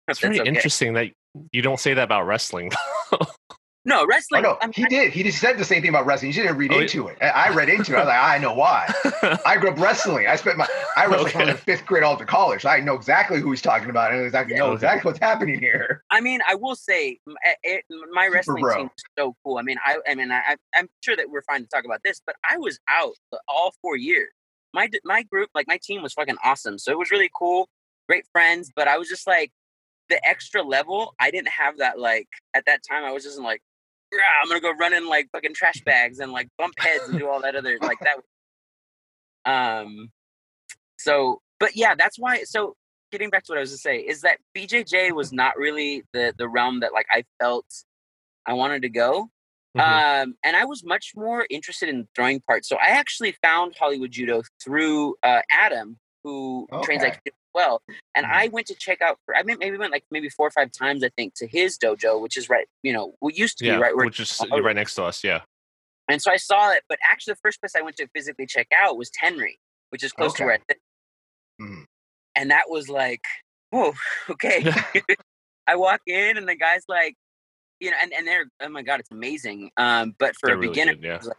[0.08, 0.48] it's that's very okay.
[0.48, 1.08] interesting that
[1.52, 2.70] you don't say that about wrestling.
[3.88, 4.42] No Oh, wrestling.
[4.42, 5.12] no, I'm, he did.
[5.12, 6.30] He just said the same thing about wrestling.
[6.30, 6.82] He just didn't read Oh, yeah.
[6.82, 7.16] into it.
[7.22, 7.96] I I read into it.
[7.96, 8.86] I was like, I know why.
[9.46, 10.26] I grew up wrestling.
[10.26, 12.62] I spent my I wrestled from the fifth grade all to college.
[12.62, 14.60] So I know exactly who he's talking about and exactly Yeah.
[14.60, 14.74] know Okay.
[14.74, 16.04] exactly what's happening here.
[16.10, 18.76] I mean, I will say eh, it, my wrestling bro.
[18.76, 19.56] team is so cool.
[19.58, 22.20] I mean, I, I mean, I, I'm sure that we're fine to talk about this,
[22.26, 23.14] but I was out
[23.48, 24.28] all four years.
[24.74, 26.78] My my group, like my team, was fucking awesome.
[26.78, 27.68] So it was really cool,
[28.08, 28.70] great friends.
[28.76, 29.50] But I was just like
[30.10, 31.14] the extra level.
[31.18, 31.98] I didn't have that.
[31.98, 33.67] Like at that time, I was just like, "Rah,
[34.12, 37.28] I'm gonna go run in like fucking trash bags and like bump heads and do
[37.28, 38.16] all that other like that.
[39.44, 40.10] Um.
[40.98, 42.42] So, but yeah, that's why.
[42.42, 42.76] So
[43.12, 46.34] getting back to what I was to say is that BJJ was not really the
[46.36, 47.64] the realm that like I felt
[48.44, 49.30] I wanted to go.
[49.76, 49.80] Mhm.
[50.22, 52.68] Um, and I was much more interested in throwing parts.
[52.68, 57.22] So I actually found Hollywood Judo through uh, Adam, who trains like
[57.54, 57.82] well.
[58.14, 58.30] And Mhm.
[58.32, 59.18] I went to check out.
[59.34, 61.02] I mean, maybe went like maybe four or five times.
[61.04, 62.66] I think to his dojo, which is right.
[62.82, 65.22] You know, we used to yeah, be right where which is right next to us.
[65.24, 65.40] Yeah.
[66.10, 68.68] and so I saw it, but actually, the first place I went to physically check
[68.82, 69.56] out was Tenri,
[69.90, 70.74] which is close to where I.
[71.62, 71.84] Mhm.
[72.34, 73.22] And that was like,
[73.70, 73.92] whoa,
[74.30, 74.62] okay.
[75.66, 77.14] I walk in, and the guy's like,
[77.80, 79.70] you know, and, and they're, oh my God, it's amazing.
[79.76, 81.18] Um, but for They're a really beginner, good, yeah.
[81.22, 81.36] like-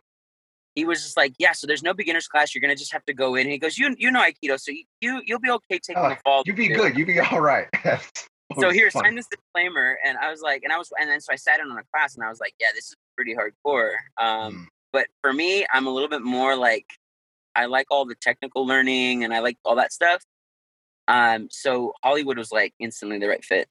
[0.80, 2.56] he was just like, yeah, so there's no beginner's class.
[2.56, 3.42] You're going to just have to go in.
[3.42, 6.10] And he goes, you, you know Aikido, so you, you, you'll be okay taking Oh,
[6.10, 6.44] the fall.
[6.46, 6.98] You'd be too." good.
[6.98, 7.68] You'd be all right.
[8.60, 9.04] So here, Fun.
[9.04, 9.98] sign this disclaimer.
[10.06, 11.84] And I was like, and I was, and then so I sat in on a
[11.94, 13.92] class and I was like, yeah, this is pretty hardcore.
[14.18, 14.65] Um, Mm.
[14.94, 16.86] but for me, I'm a little bit more like
[17.56, 20.24] I like all the technical learning and I like all that stuff.
[21.08, 23.68] Um, so Hollywood was like instantly the right fit.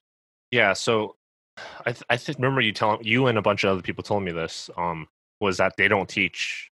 [0.51, 1.15] Yeah, so
[1.85, 4.23] I th- I th- remember you telling you and a bunch of other people told
[4.23, 4.69] me this.
[4.77, 5.07] Um,
[5.41, 6.68] was that they don't teach?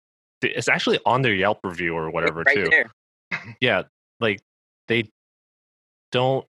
[0.44, 2.68] It's actually on their Yelp review or whatever right too.
[2.70, 2.90] there.
[3.60, 3.82] Yeah,
[4.20, 4.40] like
[4.88, 5.04] they
[6.12, 6.46] don't.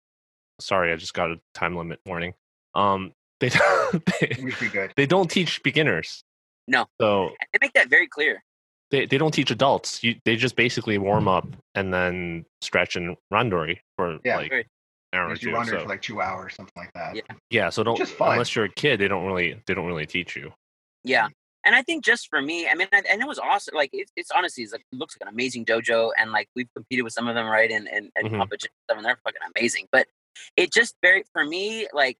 [0.60, 2.34] Sorry, I just got a time limit warning.
[2.76, 4.28] Um, they they,
[4.60, 4.94] be good.
[4.96, 6.24] they don't teach beginners.
[6.68, 6.86] No.
[7.02, 8.44] So they make that very clear.
[8.92, 10.04] they, they don't teach adults.
[10.04, 14.38] You they just basically warm up and then stretch and randori for Yeah.
[14.38, 14.66] like Right.
[15.14, 15.52] an hour or two.
[15.66, 17.16] So for like two hours, or something like that.
[17.16, 17.22] Yeah.
[17.50, 20.54] yeah, so don't unless you're a kid, they don't really they don't really teach you.
[21.04, 21.28] Yeah.
[21.66, 23.76] And I think just for me, I mean, and and it was awesome.
[23.76, 26.12] Like, it, it's honestly, it's like, it looks like an amazing dojo.
[26.18, 27.72] And like, we've competed with some of them, right?
[27.72, 28.38] And, and, and Mhm.
[28.38, 29.88] competition stuff, and they're fucking amazing.
[29.92, 30.08] But
[30.56, 32.18] it just very for me like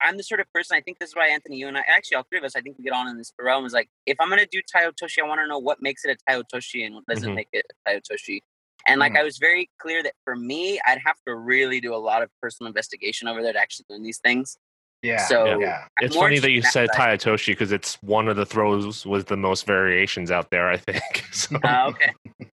[0.00, 2.16] I'm the sort of person I think this is why Anthony, you and I actually
[2.16, 4.16] all three of us, I think we get on in this realm is like if
[4.20, 6.84] I'm gonna do Tai Otoshi, I want to know what makes it a Tai Otoshi
[6.84, 7.34] and what doesn't mm-hmm.
[7.34, 8.40] make it a Tai Otoshi.
[8.86, 9.20] And like mm-hmm.
[9.20, 12.30] I was very clear that for me, I'd have to really do a lot of
[12.40, 14.58] personal investigation over there to actually learn these things.
[15.02, 15.24] Yeah.
[15.26, 15.84] So yeah.
[16.00, 19.36] it's funny that you said Tai Otoshi because it's one of the throws with the
[19.36, 20.68] most variations out there.
[20.68, 21.24] I think.
[21.32, 21.56] so.
[21.62, 22.12] Uh, okay.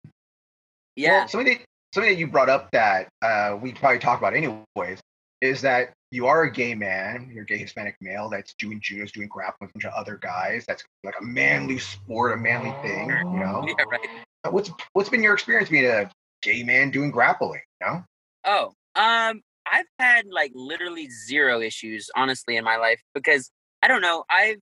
[0.97, 1.21] Yeah.
[1.21, 5.01] Well, something that, something that you brought up that uh, we probably talk about anyways
[5.41, 9.07] is that you are a gay man, you're a gay Hispanic male that's doing judo,
[9.07, 10.65] doing grappling with a bunch of other guys.
[10.67, 13.65] That's like a manly sport, a manly thing, you know.
[13.67, 14.53] Yeah, right.
[14.53, 16.11] What's what's been your experience being a
[16.43, 17.61] gay man doing grappling?
[17.81, 18.05] You know?
[18.45, 23.51] Oh, um, I've had like literally zero issues, honestly, in my life because
[23.83, 24.25] I don't know.
[24.31, 24.59] I've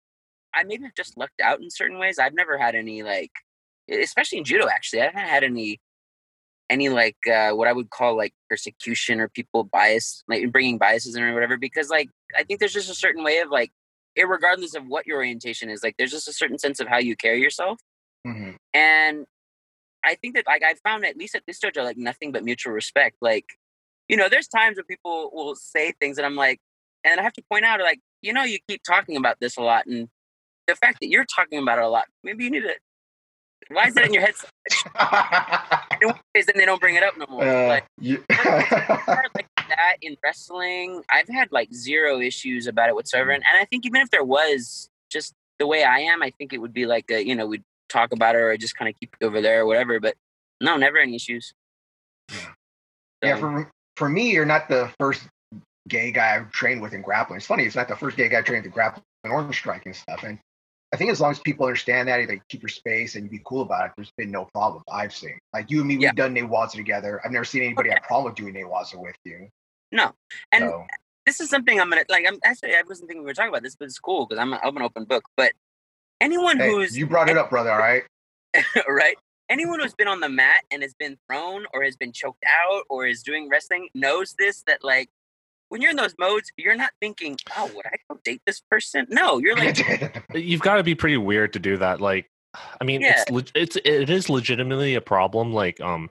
[0.55, 2.19] I maybe have just lucked out in certain ways.
[2.19, 3.31] I've never had any like,
[3.91, 4.69] especially in judo.
[4.69, 5.81] Actually, I haven't had any
[6.71, 11.17] any like uh, what I would call like persecution or people bias, like bringing biases
[11.17, 11.57] in or whatever.
[11.57, 13.73] Because like I think there's just a certain way of like,
[14.17, 17.17] regardless of what your orientation is, like there's just a certain sense of how you
[17.17, 17.81] carry yourself.
[18.27, 18.53] Mm-hmm.
[18.75, 19.27] And
[20.05, 22.73] I think that like I found at least at this dojo like nothing but mutual
[22.73, 23.17] respect.
[23.21, 23.47] Like,
[24.09, 26.61] you know, there's times when people will say things and I'm like,
[27.05, 29.63] and I have to point out like, you know, you keep talking about this a
[29.63, 30.09] lot, and
[30.67, 32.75] the fact that you're talking about it a lot, maybe you need to
[33.71, 34.35] why is it in your head?
[34.37, 34.49] So
[36.35, 37.45] then they don't bring it up no more.
[37.45, 43.31] Uh, like, like that in wrestling, I've had like zero issues about it whatsoever.
[43.31, 46.53] And, and I think even if there was, just the way I am, I think
[46.53, 48.99] it would be like a, you know, we'd talk about it or just kind of
[48.99, 50.01] keep it over there or whatever.
[50.01, 50.15] But
[50.61, 51.55] no, never any issues.
[52.31, 52.37] Yeah.
[52.37, 52.49] So,
[53.23, 53.37] yeah.
[53.37, 55.29] For for me, you're not the first
[55.89, 57.39] gay guy I've trained with in grappling.
[57.39, 57.65] It's funny.
[57.65, 60.23] It's not the first gay guy I trained with grappling or striking stuff.
[60.23, 60.39] And
[60.93, 63.43] I think as long as people understand that, they keep your space and you be
[63.45, 65.39] cool about it, there's been no problem I've seen.
[65.53, 66.11] Like you and me, yeah.
[66.11, 67.21] we've done Newaza together.
[67.25, 69.49] I've never seen anybody have a problem with doing Newaza with you.
[69.91, 70.13] No.
[70.53, 70.87] And so.
[71.27, 73.63] this is something I'm gonna like I'm actually I wasn't thinking we were talking about
[73.63, 75.25] this, but it's cool because I'm, I'm an open book.
[75.37, 75.53] But
[76.21, 78.05] anyone hey, who's you brought it up, brother, all right?
[78.89, 79.17] right?
[79.51, 82.83] Anyone who's been on the mat and has been thrown or has been choked out
[82.91, 85.09] or is doing wrestling knows this that like
[85.69, 89.07] when you're in those modes, you're not thinking, "Oh, would I go date this person?"
[89.11, 89.79] No, you're like,
[90.35, 92.01] you've got to be pretty weird to do that.
[92.01, 92.31] Like,
[92.81, 93.23] I mean, yeah.
[93.29, 96.11] it's it's it is legitimately a problem, like um,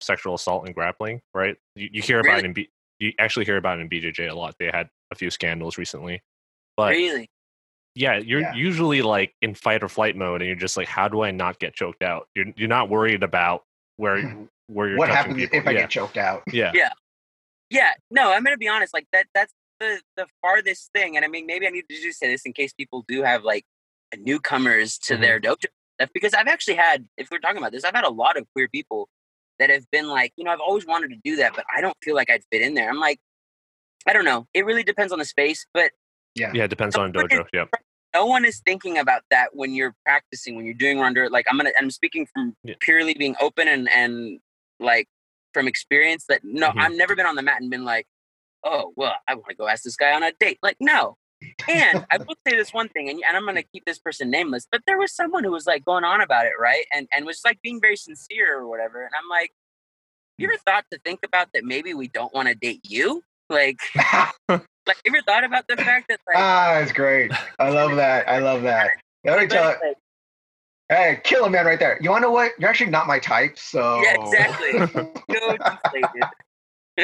[0.00, 1.56] sexual assault and grappling, right?
[1.74, 2.40] You, you hear about really?
[2.40, 4.54] it in B, you actually hear about it in BJJ a lot.
[4.58, 6.22] They had a few scandals recently,
[6.76, 7.30] but really,
[7.98, 8.54] yeah, you're yeah.
[8.54, 11.58] usually like in fight or flight mode, and you're just like, "How do I not
[11.58, 13.64] get choked out?" You're you're not worried about
[13.96, 14.98] where where you're.
[14.98, 15.58] What happens people.
[15.58, 16.42] if I get choked out?
[16.52, 16.90] Yeah, yeah.
[17.70, 18.94] Yeah, no, I'm gonna be honest.
[18.94, 21.16] Like that, that's the the farthest thing.
[21.16, 23.42] And I mean, maybe I need to just say this in case people do have
[23.42, 23.64] like
[24.16, 25.22] newcomers to mm-hmm.
[25.22, 25.66] their dojo.
[25.98, 28.46] That's because I've actually had, if we're talking about this, I've had a lot of
[28.54, 29.08] queer people
[29.58, 31.96] that have been like, you know, I've always wanted to do that, but I don't
[32.04, 32.88] feel like I'd fit in there.
[32.88, 33.18] I'm like,
[34.06, 34.46] I don't know.
[34.54, 35.90] It really depends on the space, but
[36.36, 37.44] yeah, yeah, it depends on dojo.
[37.52, 37.64] Yeah.
[38.14, 41.30] No one is thinking about that when you're practicing, when you're doing ronder.
[41.30, 42.74] Like I'm gonna, I'm speaking from yeah.
[42.80, 44.40] purely being open and and
[44.80, 45.08] like
[45.52, 46.78] from experience that no, mm-hmm.
[46.78, 48.06] I've never been on the mat and been like,
[48.64, 50.58] oh, well, I want to go ask this guy on a date.
[50.62, 51.16] Like, no.
[51.68, 54.30] And I will say this one thing, and, and I'm going to keep this person
[54.30, 56.84] nameless, but there was someone who was like going on about it, right?
[56.92, 59.04] And and was like being very sincere or whatever.
[59.04, 59.52] And I'm like,
[60.36, 63.22] you ever thought to think about that maybe we don't want to date you?
[63.48, 63.78] Like,
[64.88, 67.30] like, you ever thought about the fact that like, ah, it's great.
[67.58, 68.28] I love that.
[68.28, 68.90] I love that.
[69.24, 69.96] Let me tell, like,
[70.88, 71.98] Hey, kill a man right there.
[72.00, 72.52] You want to know what?
[72.58, 74.00] You're actually not my type, so.
[74.02, 74.70] Yeah, exactly.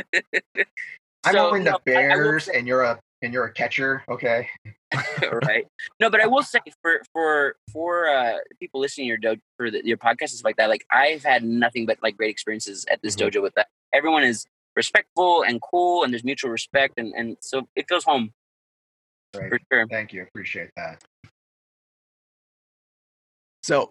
[1.25, 4.03] I'm so, in the Bears, and you're a and you're a catcher.
[4.09, 4.49] Okay.
[5.47, 5.67] right.
[6.01, 9.71] No, but I will say for for for uh, people listening to your dojo for
[9.71, 12.87] the, your podcast and stuff like that, like I've had nothing but like great experiences
[12.91, 13.29] at this mm-hmm.
[13.29, 13.69] dojo with that.
[13.93, 18.33] Everyone is respectful and cool, and there's mutual respect, and and so it feels home.
[19.37, 19.51] Right.
[19.51, 19.87] For sure.
[19.89, 20.23] Thank you.
[20.23, 21.03] Appreciate that.
[23.63, 23.91] So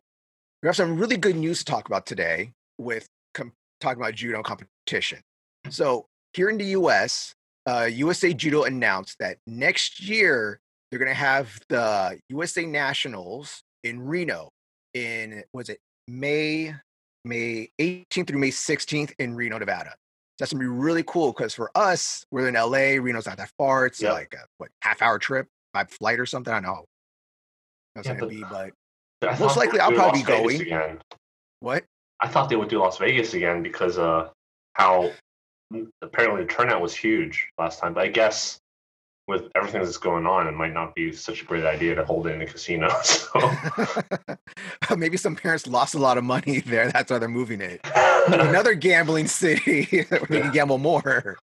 [0.62, 4.42] we have some really good news to talk about today with com- talking about judo
[4.42, 5.20] competition.
[5.70, 7.34] So here in the U.S.,
[7.66, 14.00] uh, USA Judo announced that next year they're going to have the USA Nationals in
[14.00, 14.50] Reno
[14.94, 16.76] in was it May
[17.26, 19.96] May 18th through May 16th in Reno, Nevada.
[20.40, 23.00] That's gonna be really cool because for us, we're in LA.
[23.02, 23.86] Reno's not that far.
[23.86, 26.54] It's like a what half hour trip by flight or something.
[26.54, 26.86] I don't know.
[27.96, 28.72] That's yeah, gonna be, but
[29.40, 30.62] most likely, I'll probably be going.
[30.62, 31.00] Again.
[31.60, 31.84] What?
[32.20, 34.30] I thought they would do Las Vegas again because uh,
[34.74, 35.12] how
[36.02, 37.94] apparently the turnout was huge last time.
[37.94, 38.60] But I guess
[39.28, 42.28] with everything that's going on, it might not be such a great idea to hold
[42.28, 42.90] it in a casino.
[43.04, 44.96] So.
[44.98, 46.92] Maybe some parents lost a lot of money there.
[46.92, 47.82] That's why they're moving it
[48.28, 51.38] another gambling city where they can gamble more.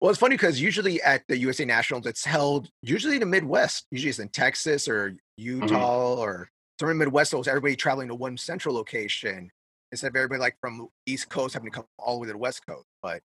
[0.00, 3.86] Well, it's funny because usually at the USA Nationals, it's held usually in the Midwest.
[3.90, 5.62] Usually it's in Texas or Mm-hmm.
[5.64, 6.48] Utah or
[6.78, 7.30] somewhere in the Midwest.
[7.32, 9.50] So it's everybody traveling to one central location
[9.92, 12.32] instead of everybody like from the East Coast having to come all the way to
[12.32, 12.86] the West Coast.
[13.02, 13.20] But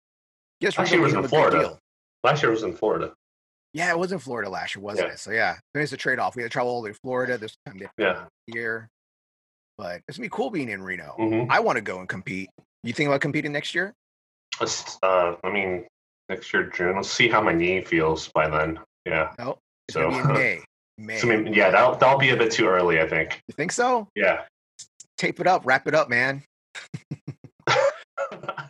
[0.61, 1.79] yes, Last year was in Florida.
[2.25, 3.12] Last year was in Florida.
[3.77, 5.12] Yeah, it was in Florida last year, wasn't Yeah.
[5.12, 5.19] it?
[5.19, 6.35] So yeah, there's a trade off.
[6.35, 8.25] We had to travel all the way to Florida this time Yeah.
[8.47, 8.89] year.
[9.77, 11.12] But it's gonna be cool being in Reno.
[11.19, 12.49] hmm I want to go and compete.
[12.85, 13.93] You think about competing next year?
[14.59, 15.87] Uh, I mean,
[16.31, 16.97] next year June.
[16.97, 18.81] Let's see how my knee feels by then.
[19.05, 19.35] Yeah.
[19.39, 19.59] No,
[19.89, 20.61] it's So, be in May.
[20.97, 21.19] May.
[21.19, 23.43] so I mean, yeah, that'll that'll be a bit too early, I think.
[23.47, 24.09] you think so?
[24.15, 24.45] Yeah.
[25.19, 26.43] Tape it up, wrap it up, man.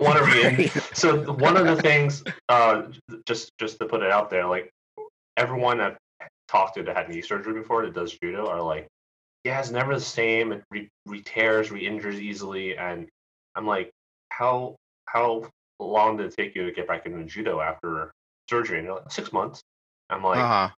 [0.00, 0.72] Want to read?
[0.94, 2.84] So one of the things, uh,
[3.26, 4.70] just just to put it out there, like
[5.36, 5.98] everyone I've
[6.48, 8.88] talked to that had knee surgery before that does judo are like,
[9.44, 10.52] yeah, it's never the same.
[10.52, 13.08] It re, tears, re injures easily, and
[13.54, 13.90] I'm like,
[14.30, 18.12] how how long did it take you to get back into judo after
[18.48, 18.78] surgery?
[18.78, 19.60] And they're like, six months.
[20.08, 20.70] I'm like, uh-huh.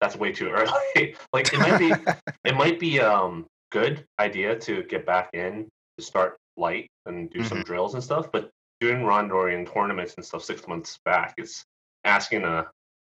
[0.00, 1.14] that's way too early.
[1.32, 1.92] like it might be
[2.44, 7.42] it might be um good idea to get back in to start light and do
[7.44, 8.50] some drills and stuff, but
[8.82, 11.64] doing Rondorian tournaments and stuff six months back is
[12.04, 12.66] asking to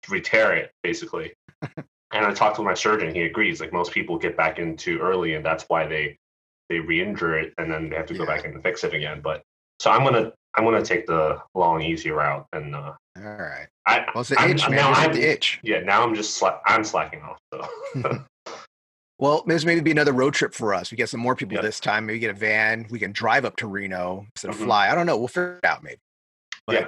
[0.09, 1.33] re-tear it basically.
[2.13, 3.61] and I talked to my surgeon, he agrees.
[3.61, 6.17] Like most people get back in too early, and that's why they
[6.71, 8.35] they re-injure it, and then they have to go Yeah.
[8.37, 9.21] back in and fix it again.
[9.21, 9.43] But
[9.81, 13.67] so I'm gonna I'm gonna take the long, easy route, and uh, All right.
[13.85, 14.77] I Well, it's the I'm- itch, man.
[14.77, 15.59] now It's I'm- the itch.
[15.65, 17.39] yeah now I'm just sla- I'm slacking off.
[17.53, 18.25] So
[19.19, 20.91] Well, this maybe be another road trip for us.
[20.91, 21.63] We get some more people Yep.
[21.63, 22.07] this time.
[22.07, 22.87] Maybe get a van.
[22.91, 24.65] We can drive up to Reno instead of Mhm.
[24.65, 24.91] fly.
[24.91, 25.17] I don't know.
[25.17, 26.01] We'll figure it out maybe.
[26.67, 26.87] But Yeah.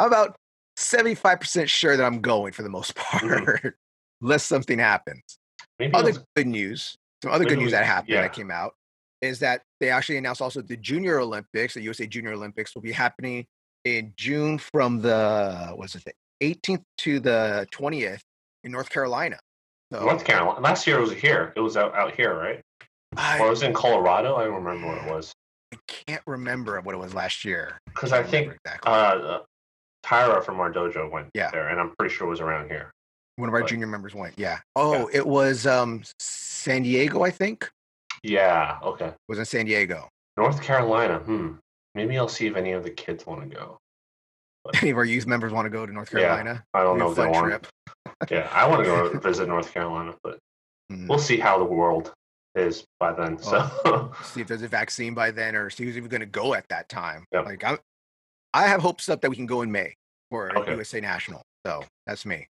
[0.00, 0.36] I'm about
[0.76, 3.68] 75% sure that I'm going for the most part, Mm-hmm.
[4.22, 5.22] unless something happens.
[5.78, 8.22] maybe Other I'll- good news, some other good news that happened yeah.
[8.22, 8.74] that came out
[9.20, 12.92] is that they actually announced also the Junior Olympics, the USA Junior Olympics will be
[12.92, 13.46] happening
[13.84, 18.20] in June from the, was it the 18th to the 20th
[18.64, 19.38] in North Carolina.
[19.92, 20.60] So North Carolina.
[20.60, 21.52] Last year it was here.
[21.56, 22.60] It was out, out here, right?
[23.16, 24.36] I, Or it was in Colorado.
[24.36, 25.32] I don't remember what it was.
[25.74, 27.78] I can't remember what it was last year.
[27.86, 28.90] Because I Can't think exactly.
[28.92, 29.38] uh, uh,
[30.04, 31.50] Tyra from our dojo went Yeah.
[31.50, 32.90] there, and I'm pretty sure it was around here.
[33.36, 34.38] one of our but- junior members went.
[34.38, 34.58] Yeah.
[34.76, 37.68] Oh, it was um San Diego, I think.
[38.22, 38.78] Yeah.
[38.82, 39.06] Okay.
[39.08, 40.08] It was in San Diego.
[40.36, 41.18] North Carolina.
[41.18, 41.52] Hmm.
[41.94, 43.78] Maybe I'll see if any of the kids want to go.
[44.80, 46.64] Any of our youth members want to go to North Carolina?
[46.74, 46.80] Yeah?
[46.80, 47.46] I don't know if they want.
[47.46, 47.66] trip.
[48.30, 50.38] Yeah, I want to go visit North Carolina, but
[50.92, 51.08] Mhm.
[51.08, 52.12] we'll see how the world
[52.54, 53.36] is by then.
[53.38, 56.54] So See if there's a vaccine by then, or see who's even going to go
[56.54, 57.24] at that time.
[57.32, 57.44] Yep.
[57.46, 57.78] Like I,
[58.54, 59.94] I have hopes up that we can go in May
[60.30, 60.70] for Okay.
[60.72, 61.42] USA National.
[61.66, 62.46] So that's me.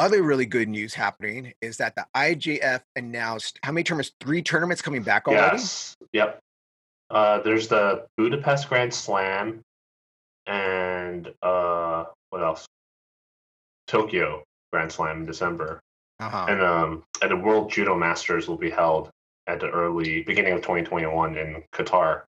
[0.00, 4.12] Other really good news happening is that the IJF announced how many tournaments?
[4.20, 5.58] Three tournaments coming back already.
[5.58, 6.40] yes, yep.
[7.10, 9.60] Uh, there's the Budapest Grand Slam,
[10.46, 12.66] and uh, what else?
[13.86, 15.80] Tokyo Grand Slam in December.
[16.20, 16.46] Uh-huh.
[16.48, 19.10] and um, and the World Judo Masters will be held
[19.48, 22.22] at the early beginning of 2021 in Qatar.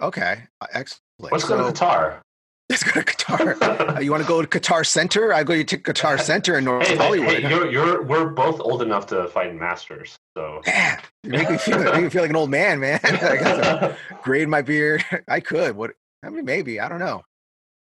[0.00, 1.00] Okay, uh, excellent.
[1.20, 2.20] Let's go So- to Qatar.
[2.70, 3.96] Let's go to Qatar.
[3.96, 5.34] Uh, you want to go to Qatar Center?
[5.34, 7.42] I go to Qatar Center in North hey, Hollywood.
[7.42, 10.62] hey, you're, you're we're both old enough to fight in Masters, so.
[10.66, 12.98] Man, you make me feel, make me feel like an old man, man.
[13.04, 15.04] I got to grade my beard.
[15.28, 15.76] I could.
[15.76, 15.90] What?
[16.24, 16.80] I mean, maybe.
[16.80, 17.22] I don't know.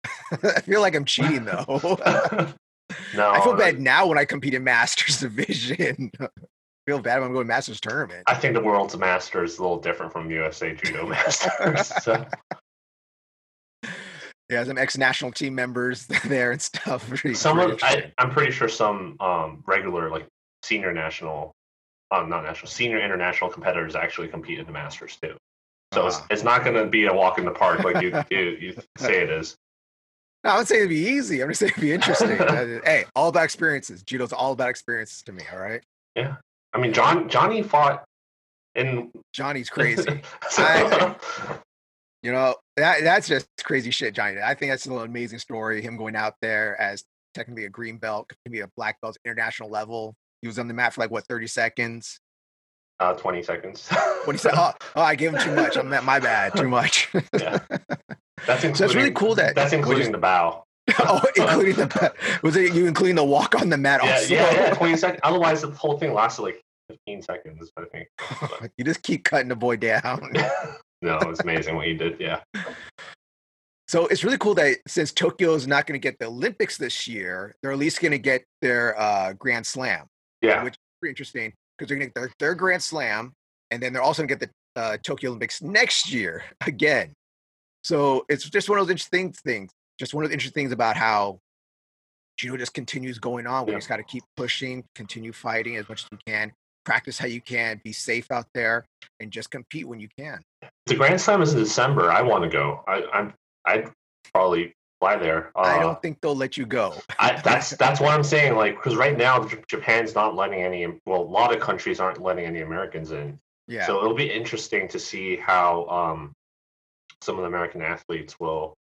[0.43, 1.65] I feel like I'm cheating though.
[3.15, 6.11] no, I feel bad now when I compete in Masters division.
[6.21, 6.29] I
[6.87, 8.25] feel bad when I'm going to Masters tournament.
[8.27, 11.93] I think the world's Masters is a little different from USA Judo Masters.
[12.03, 12.25] So.
[14.51, 17.09] Yeah, some ex-national team members there and stuff.
[17.09, 20.27] Pretty- Some pretty of I, I'm pretty sure some um, regular like
[20.63, 21.53] senior national,
[22.11, 25.37] um, not national, senior international competitors actually compete in the Masters too.
[25.95, 26.27] So it's, Ah.
[26.31, 29.23] it's not going to be a walk in the park like you you, you say
[29.23, 29.57] it is.
[30.45, 31.41] No, I would say it'd be easy.
[31.41, 32.31] I'm just saying it'd be interesting.
[32.85, 34.03] Hey, all about experiences.
[34.03, 35.43] Judo's all about experiences to me.
[35.53, 35.83] All right,
[36.17, 36.37] Yeah.
[36.75, 38.05] I mean, John Johnny fought
[38.75, 40.21] in Johnny's crazy.
[40.59, 41.15] I-
[42.25, 44.37] You know, that that's just crazy shit, Johnny.
[44.41, 45.83] I think that's an amazing story.
[45.83, 47.03] Him going out there as
[47.35, 50.15] technically a green belt, can be a black belt international level.
[50.41, 52.21] He was on the mat for like what, 30 seconds?
[53.01, 53.89] uh, 20 seconds.
[54.25, 55.77] When he said, oh, oh, I gave him too much.
[55.77, 57.09] I'm at my bad, too much.
[57.37, 57.59] yeah.
[58.47, 60.65] That's including, So it's really cool that- that's including the bow.
[60.99, 64.35] oh, including the was it you including the walk on the mat Yeah, also?
[64.35, 65.21] yeah, yeah, 20 seconds.
[65.23, 68.09] Otherwise, the whole thing lasted like 15 seconds, I think.
[68.77, 70.33] you just keep cutting the boy down.
[71.03, 72.17] no, it's amazing what you did.
[72.19, 72.41] Yeah.
[73.89, 77.07] So it's really cool that since Tokyo is not going to get the Olympics this
[77.07, 80.07] year, they're at least going to get their uh, Grand Slam.
[80.41, 80.65] Yeah.
[80.65, 83.33] which is pretty interesting because they're going to get their, their Grand Slam,
[83.71, 87.13] and then they're also going to get the uh, Tokyo Olympics next year again.
[87.83, 89.73] So it's just one of those interesting things.
[89.99, 91.41] just one of the interesting things about how
[92.37, 93.67] judo just continues going on.
[93.67, 96.53] We just got to keep pushing, continue fighting as much as you can,
[96.85, 98.85] practice how you can, be safe out there,
[99.21, 100.41] and just compete when you can.
[100.87, 102.11] The Grand Slam is in December.
[102.11, 102.83] I want to go.
[102.87, 103.35] I, I'm.
[103.65, 103.91] I'd
[104.33, 105.53] probably fly there.
[105.57, 106.95] Uh, I don't think they'll let you go.
[107.19, 108.57] I, that's that's what I'm saying.
[108.57, 110.87] Like, because right now Japan's not letting any.
[111.07, 113.39] Well, a lot of countries aren't letting any Americans in.
[113.69, 113.87] Yeah.
[113.87, 116.33] So it'll be interesting to see how um,
[117.23, 118.75] some of the American athletes will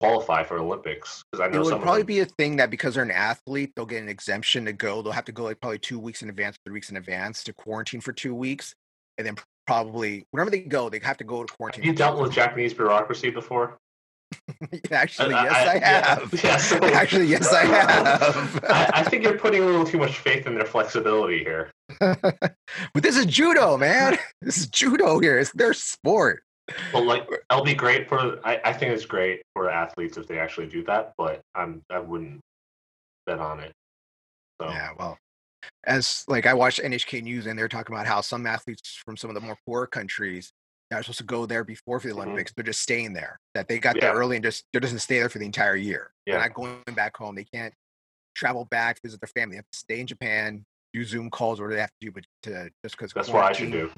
[0.00, 1.22] qualify for Olympics.
[1.32, 3.72] Because I know it would probably them, be a thing that because they're an athlete,
[3.74, 5.02] they'll get an exemption to go.
[5.02, 7.52] They'll have to go like probably two weeks in advance, three weeks in advance to
[7.52, 8.74] quarantine for two weeks,
[9.18, 11.82] and then probably whenever they go, they have to go to quarantine.
[11.84, 13.76] Have you dealt with Japanese bureaucracy before?
[14.92, 16.44] Actually, I- yes, I- I, yeah, have.
[16.44, 18.64] yeah, so- Actually, yes, I have.
[18.68, 21.70] I, I think you're putting a little too much faith in their flexibility here.
[21.98, 24.16] but this is judo, man.
[24.42, 25.38] This is judo here.
[25.38, 26.42] It's their sport.
[26.92, 28.40] But like, it'll be great for.
[28.46, 31.14] I, I think it's great for athletes if they actually do that.
[31.16, 32.40] But I'm I wouldn't
[33.26, 33.72] bet on it.
[34.60, 35.18] So Yeah, well,
[35.84, 39.30] as like I watched NHK News and they're talking about how some athletes from some
[39.30, 40.52] of the more poor countries
[40.90, 42.22] that are supposed to go there before for the Mhm.
[42.22, 43.38] Olympics, they're just staying there.
[43.54, 44.06] That they got Yeah.
[44.06, 46.12] there early and just they're just gonna stay there for the entire year.
[46.26, 47.34] They're not going back home.
[47.34, 47.74] They can't
[48.34, 49.54] travel back, visit their family.
[49.54, 52.24] They have to stay in Japan, do Zoom calls, or they have to do, but
[52.44, 53.90] to just because that's what I should do.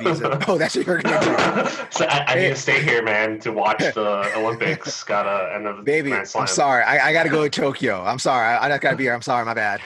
[0.00, 0.38] Visa.
[0.48, 1.70] oh, that's what you're gonna do.
[1.90, 5.02] so I, I need to stay here, man, to watch the Olympics.
[5.04, 6.82] Gotta and the Baby, I'm sorry.
[6.84, 8.02] I, I got to go to Tokyo.
[8.02, 8.46] I'm sorry.
[8.46, 9.14] I, I got to be here.
[9.14, 9.44] I'm sorry.
[9.44, 9.80] My bad.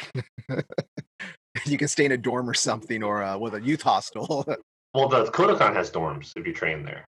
[1.66, 4.44] you can stay in a dorm or something or uh, with a youth hostel.
[4.94, 7.04] Well, the Kodokan has dorms if you train there.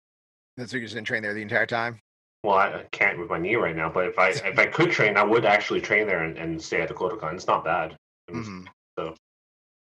[0.56, 1.98] That's what you're just going to train there the entire time.
[2.44, 4.90] Well, I I can't with my knee right now, but if I if I could
[4.90, 7.34] train, I would actually train there and, and stay at the Kodokan.
[7.34, 7.96] It's not bad.
[8.28, 8.66] It was- Mhm.
[8.98, 9.14] so-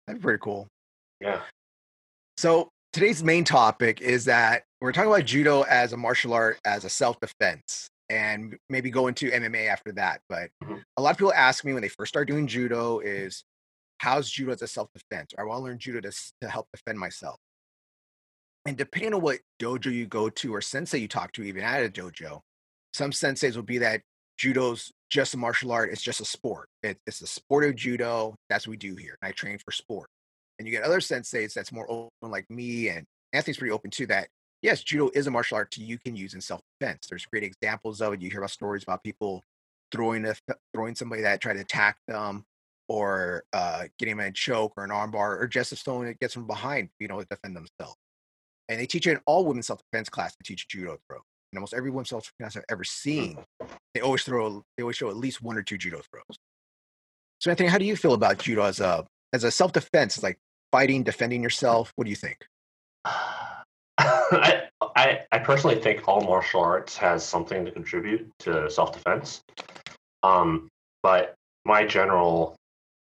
[0.08, 0.68] That'd be pretty cool.
[1.22, 1.41] Yeah.
[2.38, 6.86] So today's main topic is that we're talking about judo as a martial art, as
[6.86, 10.21] a self-defense, and maybe go into MMA after that.
[10.29, 10.81] But Mhm.
[10.95, 13.43] a lot of people ask me when they first start doing judo is,
[13.97, 15.34] how's judo as a self-defense?
[15.38, 17.38] Or I want to learn judo to, to help defend myself.
[18.65, 21.84] And depending on what dojo you go to or sensei you talk to, even at
[21.84, 22.39] a dojo,
[22.93, 24.03] some senseis will be that
[24.38, 26.69] judo's just a martial art, it's just a sport.
[26.81, 28.36] It, it's the sport of judo.
[28.49, 29.17] That's what we do here.
[29.21, 30.08] And I train for sport.
[30.58, 34.08] And you get other senseis that's more open, like me, and Anthony's pretty open to
[34.08, 34.30] that.
[34.62, 37.08] Yes, judo is a martial art you can use in self defense.
[37.08, 38.22] There's great examples of it.
[38.22, 39.44] You hear about stories about people
[39.91, 40.36] throwing a,
[40.74, 42.46] throwing somebody that tried to attack them,
[42.88, 46.48] or uh, getting a choke or an armbar, or just if someone that gets from
[46.48, 47.98] behind, you know, to defend themselves.
[48.70, 50.36] And they teach it in all women's self defense class.
[50.36, 51.20] They teach judo throw.
[51.52, 53.38] And almost every women's self defense I've ever seen,
[53.94, 54.63] they always throw.
[54.78, 56.39] They always show at least one or two judo throws.
[57.39, 60.39] So, Anthony, how do you feel about judo as a as a self defense, like
[60.75, 61.93] fighting, defending yourself?
[61.95, 62.45] What do you think?
[63.97, 64.63] I,
[64.97, 69.41] I I personally think all martial arts has something to contribute to self defense.
[70.23, 70.67] Um,
[71.01, 71.33] but
[71.63, 72.57] my general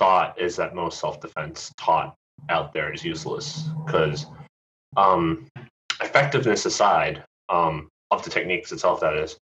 [0.00, 2.16] thought is that most self defense taught
[2.48, 4.26] out there is useless because
[4.96, 5.46] um,
[6.00, 9.36] effectiveness aside um, of the techniques itself, that is.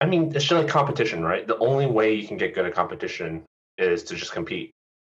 [0.00, 1.46] I mean, it's just like competition, right?
[1.46, 3.44] The only way you can get good at competition
[3.78, 4.72] is to just compete.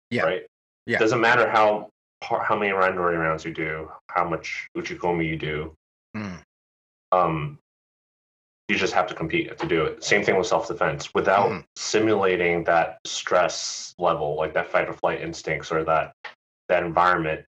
[0.10, 0.24] Yeah.
[0.24, 0.46] Right.
[0.86, 1.00] Yeah.
[1.00, 1.90] Doesn't matter how
[2.22, 5.76] how many randori rounds you do, how much uchikomi you do.
[6.16, 6.42] Mm.
[7.12, 7.60] Um,
[8.68, 10.04] you just have to compete to do it.
[10.04, 11.14] Same thing with self defense.
[11.14, 11.66] Without Mhm.
[11.76, 16.14] simulating that stress level, like that fight or flight instincts or that
[16.70, 17.46] that environment,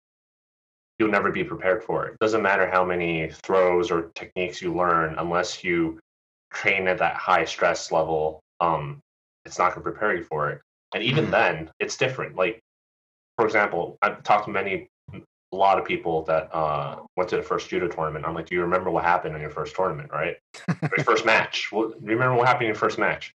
[0.99, 2.19] you'll never be prepared for it.
[2.21, 5.99] Doesn't matter how many throws or techniques you learn, unless you
[6.53, 9.01] train at that high stress level, um,
[9.47, 10.61] it's not going to prepare you for it.
[10.95, 11.31] And even Mhm.
[11.31, 12.37] then, it's different.
[12.37, 12.61] Like,
[13.37, 17.43] for example, I've talked to many, a lot of people that uh, went to the
[17.43, 18.25] first judo tournament.
[18.27, 20.37] I'm like, do you remember what happened in your first tournament, right?
[20.69, 21.69] your first match.
[21.71, 23.33] What, do you remember what happened in your first match?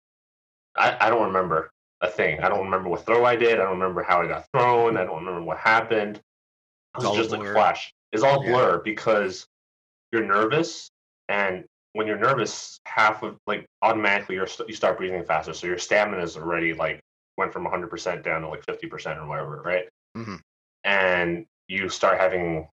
[0.75, 2.39] I, I don't remember a thing.
[2.41, 3.53] I don't remember what throw I did.
[3.59, 4.97] I don't remember how I got thrown.
[4.97, 6.17] I don't remember what happened.
[6.17, 6.23] It
[6.97, 7.53] It's all a just a blur.
[7.53, 7.93] flash.
[8.11, 8.51] It's all Yeah.
[8.51, 9.47] blur because
[10.11, 10.89] you're nervous,
[11.27, 15.77] and when you're nervous, half of like automatically you're you start breathing faster, so your
[15.77, 17.01] stamina is already like
[17.37, 19.87] went from 100% down to like 50% or whatever, right?
[20.15, 20.41] Mhm.
[20.83, 22.67] And you start having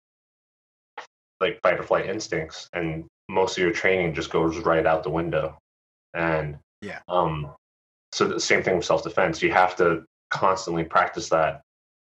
[1.39, 5.09] like fight or flight instincts, and most of your training just goes right out the
[5.09, 5.57] window.
[6.13, 6.99] And Yeah.
[7.07, 7.55] um,
[8.11, 9.41] so the same thing with self defense.
[9.41, 11.61] You have to constantly practice that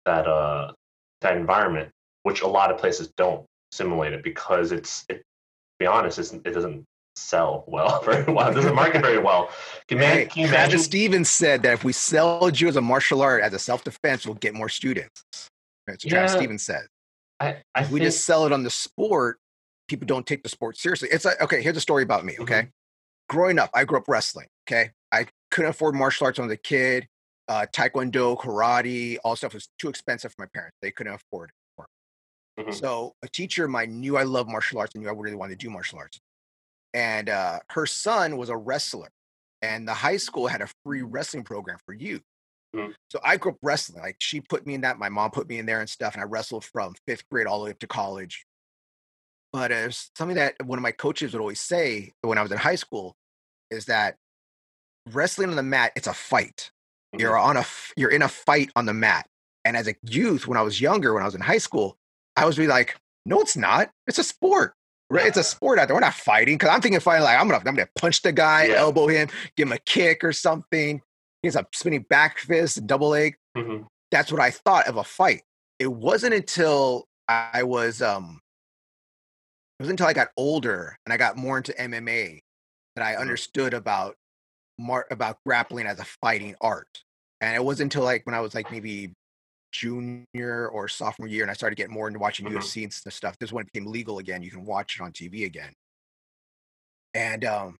[0.04, 0.72] that uh
[1.20, 1.90] that environment,
[2.24, 5.18] which a lot of places don't simulate it because it's it.
[5.18, 5.22] To
[5.78, 6.84] be honest, it's, it doesn't
[7.16, 8.50] sell well very well.
[8.50, 9.50] It doesn't market very well.
[9.88, 10.70] Can, you Hey, man, can you imagine?
[10.70, 13.84] Travis Stevens said that if we sell judo as a martial art as a self
[13.84, 15.22] defense, we'll get more students.
[15.86, 16.86] That's what Travis Stevens said.
[17.40, 19.38] I, I If we think, just sell it on the sport,
[19.88, 21.08] people don't take the sport seriously.
[21.10, 22.34] It's like okay, here's a story about me.
[22.34, 22.42] Mm-hmm.
[22.42, 22.68] Okay,
[23.28, 24.46] growing up, I grew up wrestling.
[24.68, 27.06] Okay, I couldn't afford martial arts when I was a kid.
[27.48, 30.76] Uh, taekwondo, karate, all stuff was too expensive for my parents.
[30.80, 31.54] They couldn't afford it.
[32.58, 32.72] Mm-hmm.
[32.72, 35.58] So a teacher of mine knew I love martial arts and knew I really wanted
[35.58, 36.20] to do martial arts.
[36.94, 39.10] And uh, her son was a wrestler,
[39.62, 42.22] and the high school had a free wrestling program for youth.
[42.74, 42.92] Mm-hmm.
[43.08, 44.02] So I grew up wrestling.
[44.02, 44.98] Like she put me in that.
[44.98, 46.14] My mom put me in there and stuff.
[46.14, 48.46] And I wrestled from fifth grade all the way up to college.
[49.52, 52.58] But it's something that one of my coaches would always say when I was in
[52.58, 53.14] high school
[53.70, 54.16] is that
[55.12, 56.70] wrestling on the mat, it's a fight.
[57.14, 57.20] Mm-hmm.
[57.20, 57.64] You're on a
[57.96, 59.26] you're in a fight on the mat.
[59.64, 61.96] And as a youth, when I was younger, when I was in high school,
[62.36, 63.90] I was really like, no, it's not.
[64.06, 64.74] It's a sport.
[65.20, 65.94] It's a sport out there.
[65.94, 68.66] We're not fighting because I'm thinking fighting like I'm gonna I'm gonna punch the guy,
[68.66, 68.76] yeah.
[68.76, 71.00] elbow him, give him a kick or something.
[71.42, 73.36] He's a spinning back fist, double leg.
[73.56, 73.84] Mm-hmm.
[74.10, 75.42] That's what I thought of a fight.
[75.78, 78.40] It wasn't until I was um
[79.78, 82.40] it wasn't until I got older and I got more into MMA
[82.96, 83.22] that I mm-hmm.
[83.22, 84.16] understood about
[84.78, 87.02] mar- about grappling as a fighting art.
[87.40, 89.12] And it wasn't until like when I was like maybe
[89.72, 92.58] junior or sophomore year and I started getting more into watching mm-hmm.
[92.58, 93.38] UFC and stuff.
[93.38, 94.42] This is when it became legal again.
[94.42, 95.72] You can watch it on TV again.
[97.14, 97.76] And um,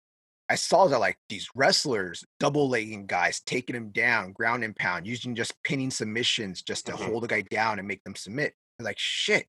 [0.53, 5.07] I saw that like these wrestlers, double legging guys, taking him down, ground and pound,
[5.07, 7.05] using just pinning submissions just to mm-hmm.
[7.05, 8.55] hold the guy down and make them submit.
[8.79, 9.47] Like, shit,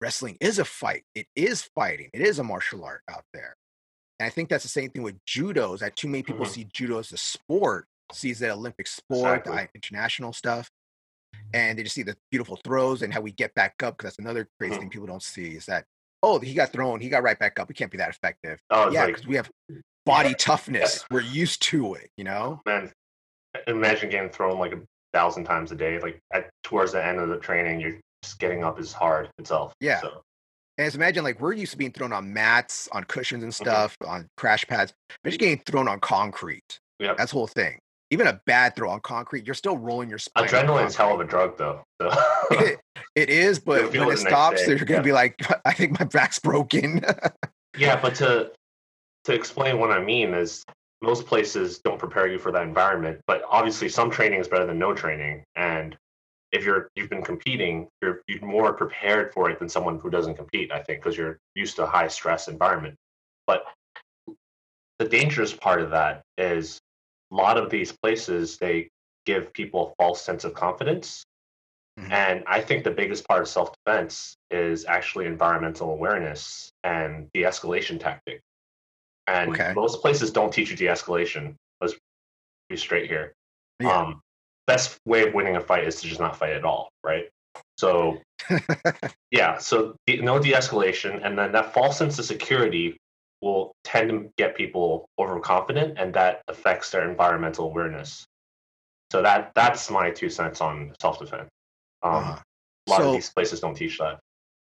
[0.00, 1.04] wrestling is a fight.
[1.14, 2.08] It is fighting.
[2.14, 3.56] It is a martial art out there.
[4.18, 5.74] And I think that's the same thing with judo.
[5.74, 6.54] Is that too many people mm-hmm.
[6.54, 9.56] see judo as a sport, sees the Olympic sport, exactly.
[9.56, 10.70] the international stuff,
[11.54, 13.96] and they just see the beautiful throws and how we get back up.
[13.96, 14.80] Because that's another crazy mm-hmm.
[14.82, 15.84] thing people don't see is that
[16.22, 17.68] oh he got thrown, he got right back up.
[17.68, 18.60] We can't be that effective.
[18.70, 19.50] Oh, yeah, because like, we have
[20.06, 21.04] body toughness.
[21.10, 22.10] We're used to it.
[22.16, 22.60] You know.
[22.66, 22.92] Man,
[23.66, 24.80] imagine getting thrown like a
[25.12, 25.98] thousand times a day.
[25.98, 29.72] Like at towards the end of the training, you're just getting up is hard itself.
[29.80, 30.00] Yeah.
[30.00, 30.22] So.
[30.76, 33.64] And just imagine like we're used to being thrown on mats, on cushions and mm-hmm.
[33.64, 34.12] stuff, mm-hmm.
[34.12, 34.92] on crash pads.
[35.24, 36.78] Imagine getting thrown on concrete.
[37.00, 37.14] Yeah.
[37.16, 37.78] That's the whole thing.
[38.10, 40.48] Even a bad throw on concrete, you're still rolling your spine.
[40.48, 41.82] Adrenaline's hell of a drug though.
[42.00, 42.10] So.
[42.52, 42.80] it,
[43.14, 45.02] it is, but when it stops, you're gonna yeah.
[45.02, 47.04] be like, I think my back's broken.
[47.76, 48.52] yeah, but to
[49.24, 50.64] to explain what I mean is
[51.02, 54.78] most places don't prepare you for that environment, but obviously some training is better than
[54.78, 55.44] no training.
[55.54, 55.96] And
[56.52, 60.36] if you're you've been competing, you're you're more prepared for it than someone who doesn't
[60.36, 60.72] compete.
[60.72, 62.96] I think because you're used to a high stress environment.
[63.46, 63.64] But
[64.98, 66.78] the dangerous part of that is
[67.34, 68.88] lot of these places they
[69.26, 71.24] give people a false sense of confidence.
[71.98, 72.12] Mm-hmm.
[72.12, 77.42] And I think the biggest part of self defense is actually environmental awareness and de
[77.42, 78.40] escalation tactic.
[79.26, 79.72] And okay.
[79.74, 81.54] most places don't teach you de escalation.
[81.80, 81.94] Let's
[82.68, 83.32] be straight here.
[83.80, 83.90] Yeah.
[83.90, 84.20] Um,
[84.66, 87.28] best way of winning a fight is to just not fight at all, right?
[87.76, 88.18] So,
[89.30, 91.24] yeah, so no de escalation.
[91.24, 92.96] And then that false sense of security
[93.40, 98.24] will tend to get people overconfident, and that affects their environmental awareness.
[99.10, 101.48] So, that that's my two cents on self defense.
[102.02, 104.18] Um, uh, a lot so, of these places don't teach that.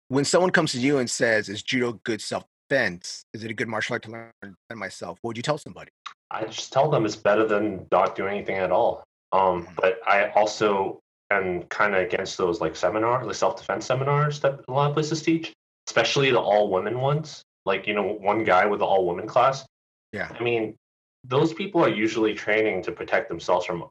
[0.09, 3.24] When someone comes to you and says, Is judo good self defense?
[3.34, 4.34] Is it a good martial art to learn
[4.74, 5.20] myself?
[5.22, 5.91] What would you tell somebody?
[6.32, 9.03] I just tell them it's better than not doing anything at all.
[9.32, 9.74] Um, mm-hmm.
[9.76, 10.99] but I also
[11.32, 14.93] am kind of against those like seminar, the self defense seminars that a lot of
[14.93, 15.53] places teach,
[15.88, 17.43] especially the all women ones.
[17.70, 19.63] Like you know, one guy with the all women class.
[20.11, 20.28] Yeah.
[20.38, 20.76] I mean,
[21.24, 23.86] those people are usually training to protect themselves from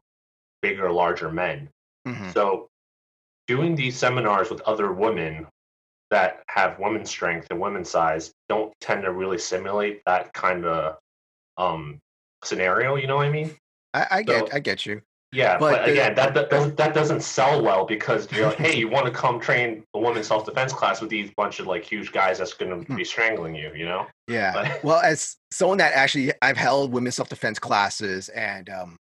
[0.61, 1.69] bigger, larger men.
[2.05, 2.31] Mm-hmm.
[2.31, 2.67] So,
[3.47, 5.47] doing these seminars with other women
[6.11, 10.97] that have women's strength and women's size don't tend to really simulate that kind of
[11.55, 11.99] um,
[12.43, 12.97] scenario.
[12.97, 13.55] You know what I mean?
[13.93, 15.01] I, I so, get, I get you.
[15.31, 18.75] Yeah, but, but again, that, that doesn't that doesn't sell well because you're like, hey,
[18.75, 21.83] you want to come train a women's self defense class with these bunch of like
[21.83, 22.95] huge guys that's going to hmm.
[22.95, 24.07] be strangling you, you know?
[24.27, 24.53] Yeah.
[24.53, 28.97] But, well, as someone that actually I've held women's self defense classes, and um,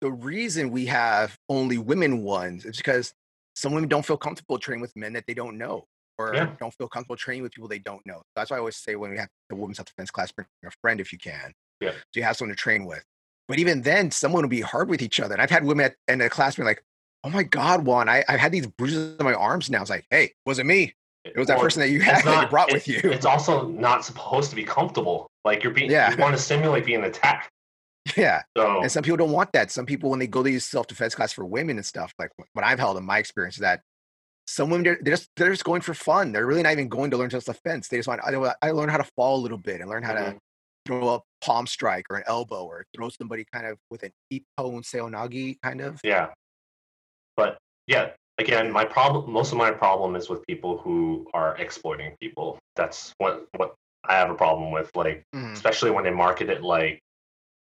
[0.00, 3.12] the reason we have only women ones is because
[3.54, 5.84] some women don't feel comfortable training with men that they don't know,
[6.16, 6.50] or yeah.
[6.58, 8.22] don't feel comfortable training with people they don't know.
[8.34, 10.70] That's why I always say when we have the women's self defense class, bring a
[10.80, 11.52] friend if you can.
[11.80, 11.90] Yeah.
[11.90, 13.04] So you have someone to train with.
[13.48, 15.34] But even then, someone will be hard with each other.
[15.34, 16.84] And I've had women at, in the class be like,
[17.24, 19.80] oh my God, Juan, I, I've had these bruises on my arms now.
[19.80, 20.94] It's like, hey, was it me?
[21.24, 23.00] It was that person that you had not, that you brought with you.
[23.04, 25.30] It's also not supposed to be comfortable.
[25.44, 26.10] Like you're being, yeah.
[26.10, 27.50] you want to simulate being attacked.
[28.16, 28.40] Yeah.
[28.56, 29.70] So, and some people don't want that.
[29.70, 32.30] Some people, when they go to these self defense class for women and stuff, like
[32.54, 33.82] what I've held in my experience, is that
[34.46, 36.32] some women they're, they're, just they're just going for fun.
[36.32, 37.88] They're really not even going to learn self defense.
[37.88, 40.14] They just want I, I learn how to fall a little bit and learn how
[40.14, 40.30] mm-hmm.
[40.30, 40.38] to
[40.88, 44.82] throw a palm strike or an elbow or throw somebody kind of with an ippon
[44.82, 46.00] seoinage kind of.
[46.02, 46.28] Yeah.
[47.36, 52.16] But yeah, again, my problem, most of my problem is with people who are exploiting
[52.20, 52.58] people.
[52.74, 53.74] That's what, what
[54.08, 55.52] I have a problem with, like, mm-hmm.
[55.52, 57.00] especially when they market it like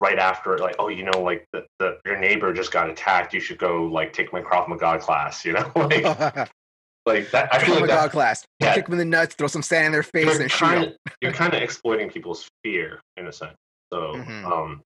[0.01, 3.39] right after like oh you know like the, the your neighbor just got attacked you
[3.39, 6.49] should go like take my Krav Maga class you know like
[7.05, 8.45] like that I feel like that, class.
[8.59, 8.75] yeah.
[8.75, 10.83] Kick them in the nuts, throw some sand in their face, you're and shoot kind
[10.83, 10.89] them.
[11.07, 13.55] of you're kind of exploiting people's fear in a sense
[13.91, 14.45] so Mhm.
[14.45, 14.81] um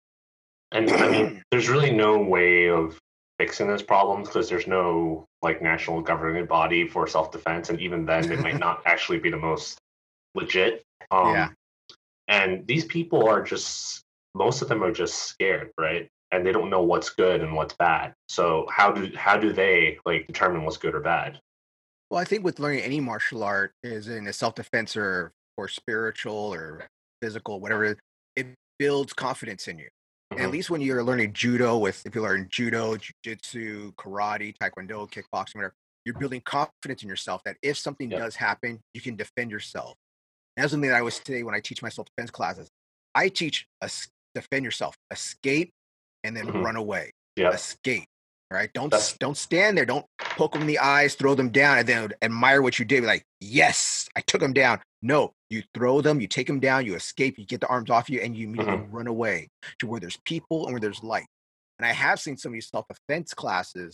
[0.71, 2.97] and I mean there's really no way of
[3.39, 8.31] fixing those problems because there's no like national governing body for self-defense and even then
[8.31, 9.77] it might not actually be the most
[10.35, 11.49] legit um Yeah.
[12.27, 14.01] and these people are just
[14.33, 17.73] most of them are just scared right and they don't know what's good and what's
[17.75, 21.39] bad so how do how do they like determine what's good or bad
[22.09, 26.35] Well, I think with learning any martial art is in a self-defense or or spiritual
[26.53, 26.87] or
[27.21, 27.97] physical, whatever,
[28.35, 28.47] it
[28.77, 29.87] builds confidence in you.
[30.31, 35.09] And at least when you're learning judo with if you learn judo, jujitsu, karate, taekwondo,
[35.09, 38.21] kickboxing, whatever, you're building confidence in yourself that if something Yep.
[38.21, 39.95] does happen, you can defend yourself.
[40.57, 42.69] And that's something that I always say when I teach my self-defense classes.
[43.15, 45.71] I teach us defend yourself, escape,
[46.23, 46.61] and then Mhm.
[46.61, 47.11] run away.
[47.37, 48.05] yeah Escape.
[48.51, 48.69] Right?
[48.73, 49.85] Don't That's- don't stand there.
[49.85, 53.01] Don't poke them in the eyes, throw them down, and then admire what you did.
[53.01, 54.79] Be like, yes, I took them down.
[55.01, 58.09] No, you throw them, you take them down, you escape, you get the arms off
[58.09, 58.95] you, and you immediately Mm-hmm.
[58.95, 59.47] run away
[59.79, 61.25] to where there's people and where there's light.
[61.79, 63.93] And I have seen some of these self-defense classes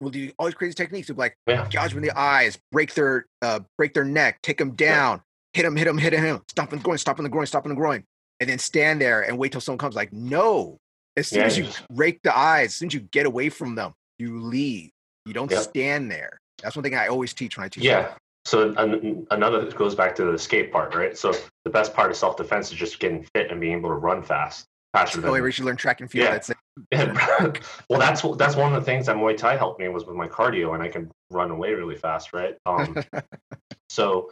[0.00, 2.94] will do all these crazy techniques of like yeah gouge them in the eyes, break
[2.94, 5.22] their uh, break their neck, take them down,
[5.54, 7.64] hit them, hit them, hit him, stop in the groin, stop in the groin, stop
[7.64, 8.04] in the groin,
[8.40, 9.94] and then stand there and wait till someone comes.
[9.96, 10.78] Like, no.
[11.18, 13.74] As soon Yeah, as you rake the eyes, as soon as you get away from
[13.74, 14.90] them, you leave.
[15.26, 15.60] You don't Yep.
[15.60, 16.38] stand there.
[16.62, 17.84] That's one thing I always teach when I teach.
[17.84, 18.14] Yeah.
[18.44, 21.18] So an, another goes back to the escape part, right?
[21.18, 21.32] So
[21.64, 24.22] the best part of self defense is just getting fit and being able to run
[24.22, 24.64] fast,
[24.94, 25.42] faster Oh, than.
[25.42, 26.24] we should learn track and field.
[26.24, 26.30] Yeah.
[26.30, 26.56] That's it.
[27.90, 30.28] well, that's that's one of the things that Muay Thai helped me was with my
[30.28, 32.56] cardio, and I can run away really fast, right?
[32.64, 32.96] Um,
[33.90, 34.30] so,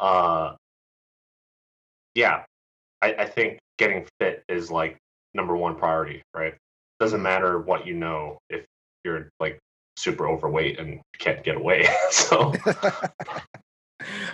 [0.00, 0.54] uh,
[2.14, 2.44] yeah,
[3.00, 4.98] I, I think getting fit is like
[5.36, 6.54] number one priority, right?
[6.98, 8.64] Doesn't matter what you know if
[9.04, 9.58] you're like
[9.96, 11.86] super overweight and can't get away.
[12.10, 12.52] so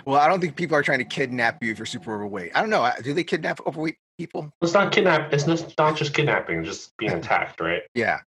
[0.05, 2.51] well, I don't think people are trying to kidnap you if you're super overweight.
[2.55, 2.89] I don't know.
[3.03, 4.51] Do they kidnap overweight people?
[4.61, 5.33] it's not kidnap.
[5.33, 6.59] It's just not just kidnapping.
[6.59, 7.83] It's just being attacked, right?
[7.93, 8.19] Yeah.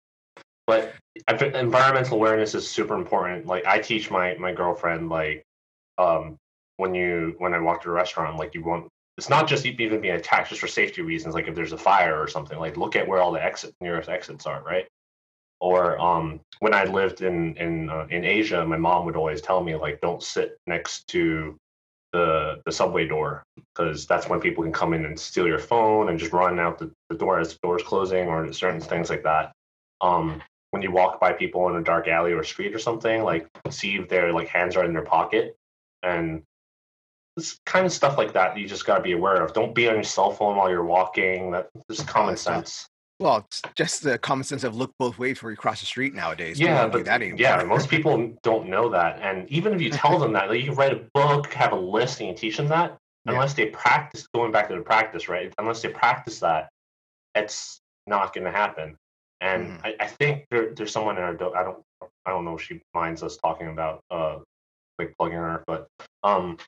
[0.67, 0.95] but
[1.29, 3.47] environmental awareness is super important.
[3.47, 5.43] Like I teach my my girlfriend like
[5.99, 6.37] um
[6.77, 10.01] when you when I walk to a restaurant, like you won't it's not just even
[10.01, 12.97] being attacked just for safety reasons, like if there's a fire or something, like look
[12.97, 14.87] at where all the exit nearest exits are, right?
[15.61, 19.63] Or um when I lived in in uh, in Asia, my mom would always tell
[19.63, 21.57] me like don't sit next to
[22.13, 26.09] the the subway door because that's when people can come in and steal your phone
[26.09, 29.23] and just run out the, the door as the door's closing or certain things like
[29.23, 29.53] that.
[30.03, 33.49] Um, when you walk by people in a dark alley or street or something, like
[33.71, 35.57] see if their like hands are in their pocket
[36.03, 36.43] and
[37.37, 39.53] this kind of stuff like that you just got to be aware of.
[39.53, 41.51] Don't be on your cell phone while you're walking.
[41.51, 42.89] That just common that's sense.
[43.19, 46.15] Well, it's just the common sense of look both ways before you cross the street
[46.15, 46.61] nowadays.
[46.61, 49.21] Yeah, but that yeah, most people don't know that.
[49.23, 51.77] And even if you tell them that, like you can write a book, have a
[51.77, 53.33] list, and you teach them that, Yeah.
[53.33, 55.53] unless they practice, going back to the practice, right?
[55.59, 56.69] Unless they practice that,
[57.35, 58.97] it's not going to happen.
[59.41, 59.81] And Mhm.
[59.85, 61.83] I, I think there, there's someone in our, do- I don't,
[62.27, 64.39] I don't know if she minds us talking about, uh,
[64.99, 65.89] like plugging her, but
[66.23, 66.59] um,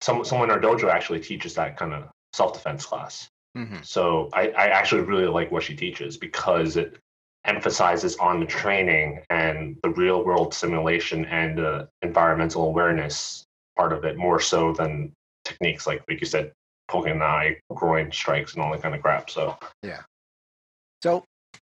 [0.00, 3.28] some someone in our dojo actually teaches that kind of self defense class.
[3.56, 3.84] Mhm.
[3.84, 6.98] So I, I actually really like what she teaches because it
[7.44, 13.44] emphasizes on the training and the real world simulation and uh, environmental awareness
[13.76, 15.12] part of it more so than
[15.44, 16.52] techniques like like you said
[16.88, 20.02] poking an eye groin strikes and all that kind of crap so yeah
[21.02, 21.24] So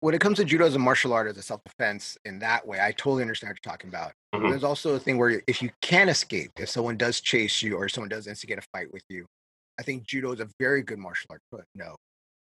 [0.01, 2.79] when it comes to judo as a martial art as a self-defense in that way,
[2.79, 4.13] I totally understand what you're talking about.
[4.33, 4.49] Mhm.
[4.49, 7.89] There's also a thing where if you can escape, if someone does chase you or
[7.89, 9.25] someone does instigate a fight with you,
[9.79, 11.41] I think judo is a very good martial art.
[11.51, 11.95] But no,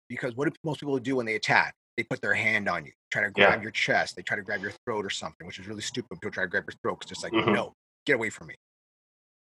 [0.09, 1.75] because what do most people do when they attack?
[1.97, 3.47] They put their hand on you, try to Yeah.
[3.51, 6.21] grab your chest, they try to grab your throat or something, which is really stupid.
[6.21, 7.55] People try to grab your throat because it's like, Mhm.
[7.55, 7.73] no,
[8.05, 8.57] get away from me.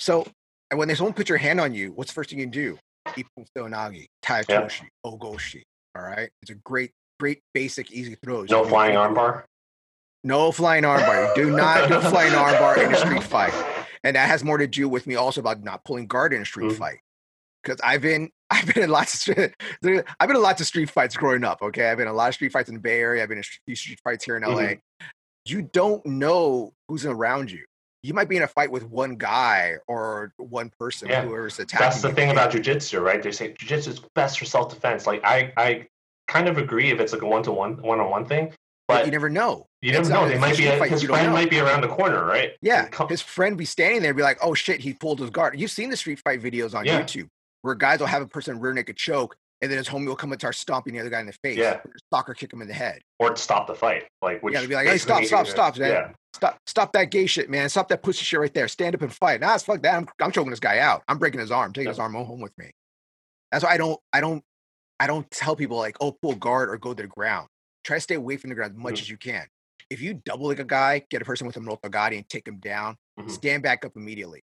[0.00, 0.26] So,
[0.70, 2.78] and when there's someone put your hand on you, what's the first thing you do?
[3.16, 5.62] Ippon Seoinage, Taitoshi, Ogoshi.
[5.94, 6.90] All right, it's a great,
[7.22, 8.50] great, basic, easy throws.
[8.50, 9.44] no flying armbar
[10.24, 11.34] no flying armbar.
[11.34, 13.52] Do not do a flying armbar in a street fight.
[14.04, 16.44] And that has more to do with me also about not pulling guard in a
[16.44, 16.78] street Mhm.
[16.78, 16.98] fight.
[17.62, 19.52] Because I've been I've been in lots of street,
[20.20, 21.60] I've been in lots of street fights growing up.
[21.62, 23.20] Okay, I've been in a lot of street fights in the Bay Area.
[23.22, 24.74] I've been in a few street fights here in LA.
[25.44, 27.64] You don't know who's around you.
[28.04, 31.84] You might be in a fight with one guy or one person, Yeah, whoever's attacking.
[31.84, 32.14] that's the you.
[32.14, 35.86] thing about jujitsu right they say jujitsu is best for self-defense like i i
[36.28, 38.52] kind of agree if it's like a one-to-one one-on-one thing
[38.88, 39.66] But you never know.
[39.80, 41.32] you never know they might be fight, his friend know.
[41.32, 44.38] might be around the corner right Yeah, his friend be standing there and be like,
[44.42, 47.00] "Oh shit, he pulled his guard." You've seen the street fight videos on Yeah.
[47.02, 47.28] YouTube
[47.62, 50.32] where guys will have a person rear naked choke, and then his homie will come
[50.32, 51.56] and start stomping the other guy in the face.
[51.58, 51.80] Yeah.
[52.12, 53.00] Soccer kick him in the head.
[53.20, 54.04] or stop the fight.
[54.20, 56.14] Like, which yeah, be like, "Hey, stop, stop, stop, man!
[56.34, 57.68] Stop, stop that gay shit, man!
[57.68, 58.66] Stop that pussy shit right there!
[58.66, 59.40] Stand up and fight!
[59.40, 59.94] Nah, it's fuck that!
[59.94, 61.02] I'm, I'm choking this guy out.
[61.06, 62.70] I'm breaking his arm, taking his arm home with me.
[63.52, 64.42] That's why I don't, I don't,
[65.00, 67.48] I don't tell people like, oh, pull guard or go to the ground.
[67.84, 69.02] Try to stay away from the ground as much Mhm.
[69.02, 69.48] as you can.
[69.90, 72.58] If you double like a guy, get a person with a Notogari and take him
[72.58, 73.30] down, Mhm.
[73.30, 74.42] stand back up immediately.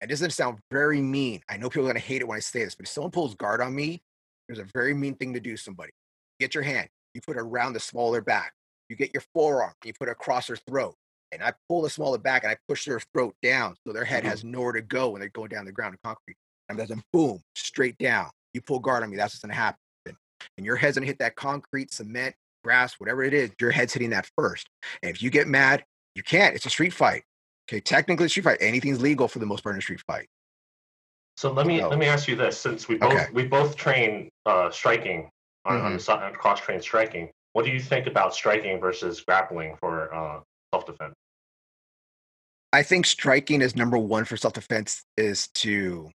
[0.00, 1.42] And this doesn't sound very mean.
[1.48, 3.34] I know people are gonna hate it when I say this, but if someone pulls
[3.34, 4.02] guard on me,
[4.48, 5.92] there's a very mean thing to do somebody.
[6.40, 8.52] Get your hand, you put it around the smaller back.
[8.88, 10.96] You get your forearm, you put it across their throat.
[11.32, 14.24] And I pull the smaller back and I push their throat down so their head
[14.24, 14.28] Mhm.
[14.28, 16.36] has nowhere to go when they're going down the ground in concrete.
[16.68, 18.30] And a boom, straight down.
[18.52, 19.80] You pull guard on me, that's what's gonna happen.
[20.56, 22.34] And your head's gonna hit that concrete, cement,
[22.64, 24.68] grass, whatever it is, your head's hitting that first.
[25.02, 25.84] And if you get mad,
[26.14, 26.54] you can't.
[26.54, 27.22] It's a street fight.
[27.68, 28.58] Okay, technically street fight.
[28.60, 30.26] Anything's legal for the most part in a street fight.
[31.36, 33.26] So let me So- let me ask you this: since we both Okay.
[33.32, 35.30] we both train uh, striking
[35.64, 39.76] on, on the si- cross train striking, what do you think about striking versus grappling
[39.76, 40.40] for uh,
[40.74, 41.14] self defense?
[42.72, 46.10] I think striking is number one for self defense is to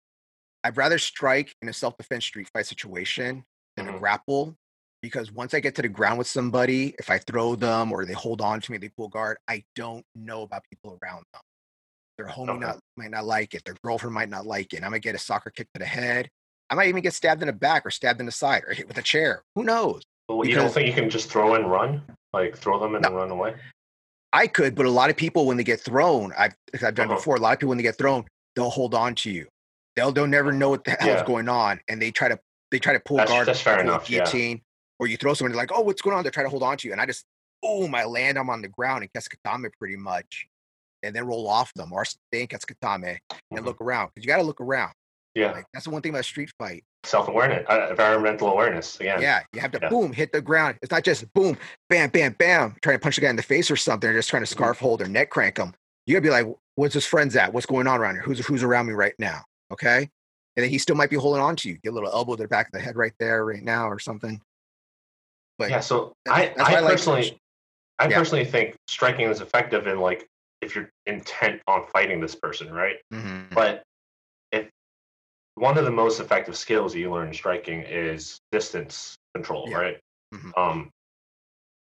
[0.65, 3.45] I'd rather strike in a self defense street fight situation
[3.77, 3.99] than a Mhm.
[4.01, 4.57] grapple
[5.01, 8.13] because once I get to the ground with somebody, if I throw them or they
[8.13, 11.43] hold on to me, they pull guard, I don't know about people around them.
[12.19, 12.59] Their homie Okay.
[12.61, 14.85] not, might not like it, their girlfriend might not like it.
[14.85, 16.31] I might get a soccer kick to the head.
[16.71, 18.87] I might even get stabbed in the back or stabbed in the side or hit
[18.87, 19.43] with a chair.
[19.57, 20.03] Who knows?
[20.29, 22.03] Well, you don't think you can just throw and run,
[22.33, 23.57] like throw them and then run away?
[24.33, 27.09] I could, but a lot of people when they get thrown, I've as I've done
[27.09, 27.17] Uh-huh.
[27.17, 27.37] before.
[27.37, 28.25] A lot of people when they get thrown,
[28.57, 29.49] they'll hold on to you.
[29.97, 31.25] They'll they'll never know what the hell's Yeah.
[31.25, 32.41] going on, and they try to
[32.73, 34.19] they try to pull That's- guard, that's fair enough, yeah.
[34.25, 34.63] guillotine,
[34.99, 36.25] or you throw someone they're like, oh, what's going on?
[36.25, 37.25] They're trying to hold on to you, and I just
[37.63, 40.47] boom, I land them on the ground and kesagatame pretty much,
[41.05, 43.19] and then roll off them or stay in kesagatame
[43.53, 43.65] and Mhm.
[43.65, 44.93] look around because you got to look around.
[45.37, 46.85] Yeah, Like that's the one thing about street fight.
[47.05, 48.99] self awareness, uh, environmental awareness.
[49.01, 49.89] Again, Yeah, you have to Yeah.
[49.89, 50.79] boom, hit the ground.
[50.83, 51.57] It's not just boom,
[51.89, 54.29] bam, bam, bam, trying to punch the guy in the face or something, or just
[54.29, 54.53] trying to Mhm.
[54.57, 55.75] scarf hold or neck crank him.
[56.07, 57.53] You gotta be like, what's his friends at?
[57.53, 58.23] What's going on around here?
[58.25, 59.45] Who's who's around me right now?
[59.73, 60.11] Okay.
[60.57, 61.79] And then he still might be holding on to you.
[61.79, 63.99] Get a little elbow to the back of the head right there, right now, or
[63.99, 64.41] something.
[65.59, 65.81] But yeah.
[65.81, 67.39] So that- I, that's I I like personally,
[67.99, 68.19] I Yeah.
[68.19, 70.27] personally think striking is effective in like
[70.61, 72.97] if you're intent on fighting this person, right?
[73.13, 73.53] Mhm.
[73.55, 73.83] But
[74.53, 74.69] if
[75.57, 79.77] one of the most effective skills you learn in striking is distance control, Yeah.
[79.77, 80.01] right?
[80.35, 80.57] Mhm.
[80.59, 80.91] Um,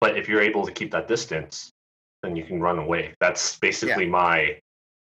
[0.01, 1.71] but if you're able to keep that distance,
[2.23, 3.15] then you can run away.
[3.21, 4.61] That's basically my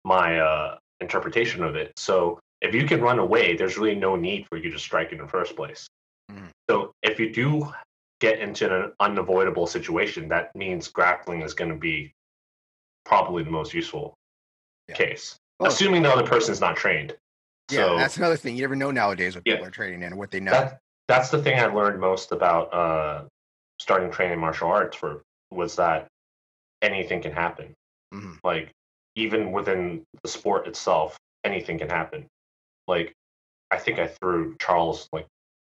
[0.06, 1.92] my uh, interpretation of it.
[1.98, 5.18] So if you can run away, there's really no need for you to strike in
[5.18, 5.88] the first place.
[6.32, 6.50] Mhm.
[6.70, 7.72] So if you do
[8.20, 12.14] get into an unavoidable situation, that means grappling is going to be
[13.06, 14.14] probably the most useful
[14.88, 14.96] Yeah.
[14.96, 17.16] case, Well, assuming the other person's not trained.
[17.70, 18.56] yeah, so that's another thing.
[18.56, 19.56] You never know nowadays what Yeah.
[19.56, 20.52] people are training in and what they know.
[20.52, 23.26] that that's the thing I learned most about uh,
[23.80, 26.08] starting training martial arts for was that
[26.84, 27.74] anything can happen.
[28.14, 28.40] Mhm.
[28.44, 28.72] Like
[29.16, 32.28] even within the sport itself, anything can happen.
[32.90, 33.14] Like
[33.72, 35.28] I think I threw Charles like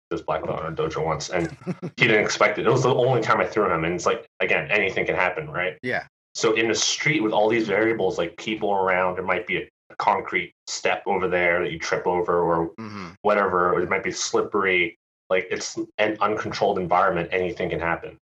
[0.09, 1.55] this black belt in our dojo once, and
[1.97, 2.65] he didn't expect it.
[2.67, 5.49] It was the only time I threw him, and it's like again, anything can happen,
[5.49, 5.77] right?
[5.83, 6.03] yeah.
[6.33, 9.69] So in the street with all these variables, like people around, there might be a,
[9.89, 14.03] a concrete step over there that you trip over, or hmm whatever, or it might
[14.03, 14.95] be slippery.
[15.29, 18.17] Like it's an uncontrolled environment, anything can happen.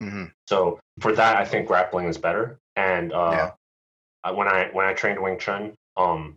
[0.00, 2.58] hmm So for that, I think grappling is better.
[2.76, 3.50] And uh, Yeah.
[4.24, 6.34] I- when I when I trained Wing Chun, um,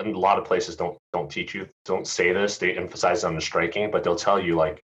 [0.00, 2.58] a lot of places don't don't teach you, don't say this.
[2.58, 4.82] They emphasize on the striking, but they'll tell you like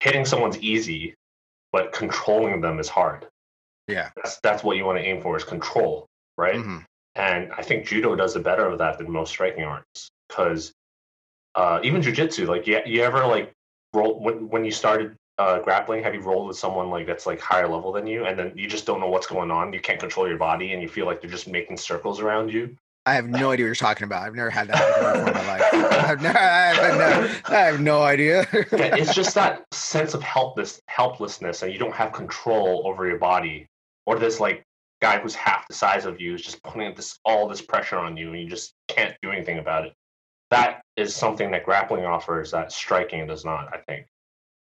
[0.00, 1.14] hitting someone's easy,
[1.72, 3.26] but controlling them is hard.
[3.88, 4.10] Yeah.
[4.16, 6.56] That's that's what you want to aim for is control, right?
[6.56, 6.78] hmm
[7.14, 10.72] And I think judo does a better of that than most striking arts because
[11.54, 13.52] uh, even jujitsu, like you, you ever like
[13.92, 17.40] roll when when you started uh, grappling, have you rolled with someone like that's like
[17.40, 20.00] higher level than you, and then you just don't know what's going on, you can't
[20.00, 22.76] control your body, and you feel like they're just making circles around you.
[23.04, 24.22] I have no idea what you're talking about.
[24.22, 25.62] I've never had that before in my life.
[25.72, 28.46] I've never, I have no, I have no idea.
[28.52, 33.18] Yeah, it's just that sense of helpless helplessness, and you don't have control over your
[33.18, 33.66] body,
[34.06, 34.62] or this like
[35.00, 38.16] guy who's half the size of you is just putting this all this pressure on
[38.16, 39.92] you, and you just can't do anything about it.
[40.50, 43.68] That is something that grappling offers that striking does not.
[43.74, 44.06] I think.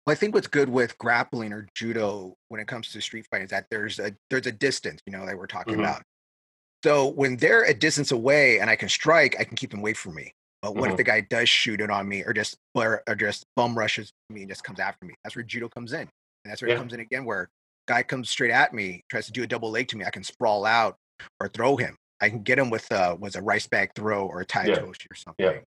[0.05, 3.45] Well, I think what's good with grappling or judo when it comes to street fighting
[3.45, 5.79] is that there's a there's a distance, you know, that we're talking Mhm.
[5.79, 6.01] about.
[6.87, 9.91] So when they're a distance away and I can strike, I can keep them away
[9.91, 10.31] from me.
[10.61, 10.97] But what if Mhm.
[10.97, 14.43] the guy does shoot it on me or just or, or just bum rushes me
[14.43, 15.13] and just comes after me?
[15.21, 15.99] That's where judo comes in.
[15.99, 16.09] And
[16.45, 16.75] that's where Yeah.
[16.75, 17.49] it comes in again, where
[17.89, 20.23] guy comes straight at me, tries to do a double leg to me, I can
[20.23, 20.95] sprawl out
[21.41, 21.97] or throw him.
[22.21, 24.75] I can get him with uh was a rice bag throw or a tai Yeah.
[24.75, 25.45] toshi or something.
[25.45, 25.65] I think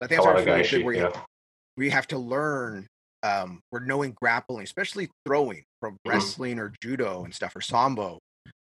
[0.00, 1.24] that's lot where really guys good where you Yeah.
[1.76, 2.88] we have to learn.
[3.22, 6.10] Um, we're knowing grappling, especially throwing from mm-hmm.
[6.10, 8.18] wrestling or judo and stuff or sambo.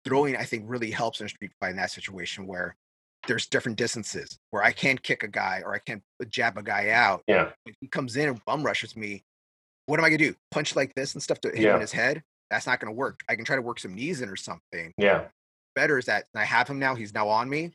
[0.04, 2.76] Throwing, I think, really helps in a street fight in that situation where
[3.26, 6.90] there's different distances where I can't kick a guy or I can't jab a guy
[6.90, 7.22] out.
[7.26, 7.50] Yeah.
[7.66, 9.22] If he comes in and bum rushes me,
[9.86, 10.34] what am I gonna do?
[10.50, 11.70] Punch like this and stuff to hit yeah.
[11.70, 12.22] him in his head?
[12.50, 13.20] That's not gonna work.
[13.28, 14.92] I can try to work some knees in or something.
[14.96, 15.24] Yeah.
[15.74, 16.94] Better is that I have him now.
[16.94, 17.72] He's now on me.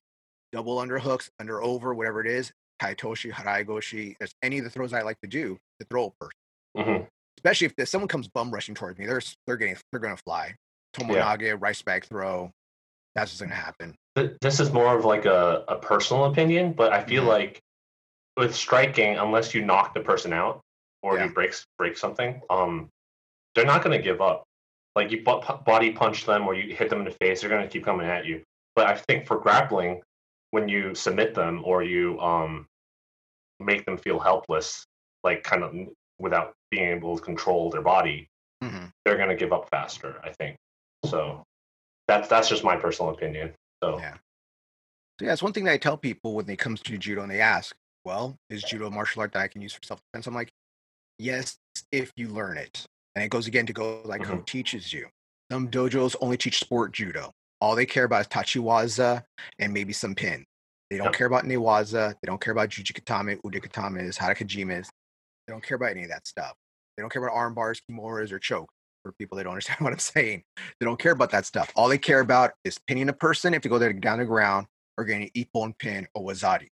[0.51, 2.51] Double underhooks, under over, whatever it is.
[2.82, 4.15] Kaitoshi, Haraigoshi.
[4.19, 6.38] There's any of the throws I like to do to throw a person.
[6.78, 7.03] Mm-hmm.
[7.38, 10.55] Especially if someone comes bum rushing towards me, they're they're getting they're gonna fly.
[10.94, 11.56] Tomoe-nage, yeah.
[11.60, 12.52] rice bag throw.
[13.16, 13.96] That's what's gonna happen.
[14.41, 17.30] This is more of like a, a personal opinion, but I feel mm-hmm.
[17.30, 17.62] like
[18.38, 20.62] with striking, unless you knock the person out
[21.02, 21.26] or yeah.
[21.26, 22.89] you break break something, um,
[23.56, 24.44] they're not gonna give up.
[24.96, 27.86] Like you body punch them or you hit them in the face, they're gonna keep
[27.86, 28.44] coming at you.
[28.76, 30.02] But I think for grappling,
[30.52, 32.68] when you submit them or you um
[33.60, 34.86] make them feel helpless,
[35.24, 35.74] like kind of
[36.20, 38.28] without being able to control their body,
[38.64, 38.86] mm-hmm.
[39.06, 40.20] they're gonna give up faster.
[40.24, 40.58] I think
[41.06, 41.43] so.
[42.08, 43.54] That's that's just my personal opinion.
[43.82, 44.16] So yeah,
[45.20, 47.32] so yeah, it's one thing that I tell people when they comes to judo and
[47.32, 50.28] they ask, "Well, is judo a martial art that I can use for self defense?"
[50.28, 50.51] I'm like,
[51.20, 51.58] "Yes,
[51.91, 52.86] if you learn it."
[53.16, 54.38] And it goes again to go like mm-hmm.
[54.38, 55.08] who teaches you.
[55.51, 57.32] Some dojos only teach sport judo.
[57.62, 59.24] All they care about is tachiwaza
[59.60, 60.43] and maybe some pin.
[60.89, 61.14] They don't yep.
[61.14, 62.14] care about newaza.
[62.22, 64.89] They don't care about jujikatame, udegatames, hadakajimes.
[65.47, 66.54] They don't care about any of that stuff.
[66.97, 68.70] They don't care about arm bars, kimuras, or choke
[69.04, 70.43] for people that don't understand what I'm saying.
[70.80, 71.72] They don't care about that stuff.
[71.76, 74.68] All they care about is pinning a person if they go there down the ground
[74.97, 76.68] or getting an ippon pin or wazari.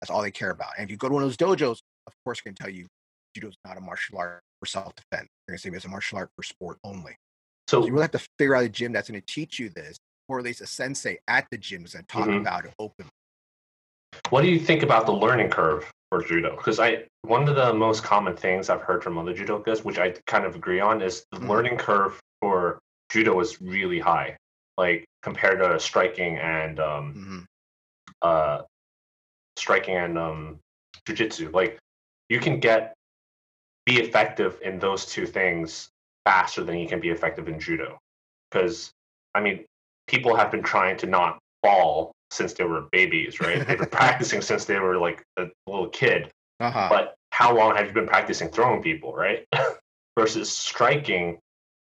[0.00, 0.70] That's all they care about.
[0.76, 2.86] And if you go to one of those dojos, of course, they can tell you
[3.34, 5.28] judo is not a martial art for self defense.
[5.46, 7.16] They're going to say it's a martial art for sport only.
[7.68, 9.70] So, so you really have to figure out a gym that's going to teach you
[9.70, 12.40] this, or at least a sensei at the gyms that talk mm-hmm.
[12.40, 13.10] about it openly.
[14.30, 16.56] What do you think about the learning curve for judo?
[16.56, 20.10] Because I one of the most common things I've heard from other judokas, which I
[20.26, 21.50] kind of agree on, is the mm-hmm.
[21.50, 22.78] learning curve for
[23.10, 24.36] judo is really high,
[24.78, 27.38] like compared to striking and um, mm-hmm.
[28.22, 28.62] uh,
[29.56, 30.58] striking and um,
[31.06, 31.52] jujitsu.
[31.52, 31.78] Like
[32.28, 32.94] you can get
[33.86, 35.88] be effective in those two things
[36.24, 37.98] faster than you can be effective in judo.
[38.50, 38.92] Because
[39.34, 39.64] I mean,
[40.06, 43.58] people have been trying to not fall since they were babies, right?
[43.66, 46.30] They've been practicing since they were like a little kid.
[46.60, 46.88] Uh-huh.
[46.90, 49.46] But how long have you been practicing throwing people, right?
[50.18, 51.38] Versus striking,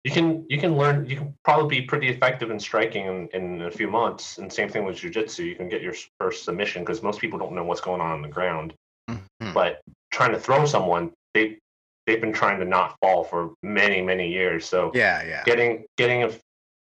[0.03, 3.61] you can you can learn you can probably be pretty effective in striking in, in
[3.63, 4.37] a few months.
[4.37, 7.53] And same thing with jujitsu, you can get your first submission because most people don't
[7.53, 8.73] know what's going on on the ground.
[9.09, 9.53] Mm-hmm.
[9.53, 9.81] But
[10.11, 11.57] trying to throw someone, they
[12.05, 14.65] they've been trying to not fall for many many years.
[14.65, 16.31] So yeah, yeah, getting getting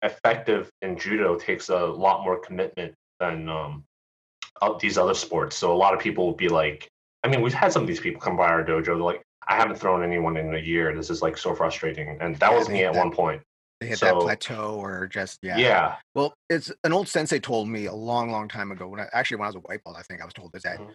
[0.02, 3.84] effective in judo takes a lot more commitment than um,
[4.80, 5.56] these other sports.
[5.56, 6.88] So a lot of people will be like,
[7.24, 8.84] I mean, we've had some of these people come by our dojo.
[8.84, 10.94] They're like, I haven't thrown anyone in a year.
[10.94, 12.18] This is like so frustrating.
[12.20, 13.42] And that yeah, was me at that, one point.
[13.80, 15.56] They hit so, that plateau or just yeah.
[15.56, 15.96] Yeah.
[16.14, 18.88] Well, it's an old sensei told me a long, long time ago.
[18.88, 20.64] When I actually when I was a white belt, I think I was told this
[20.64, 20.90] that mm-hmm.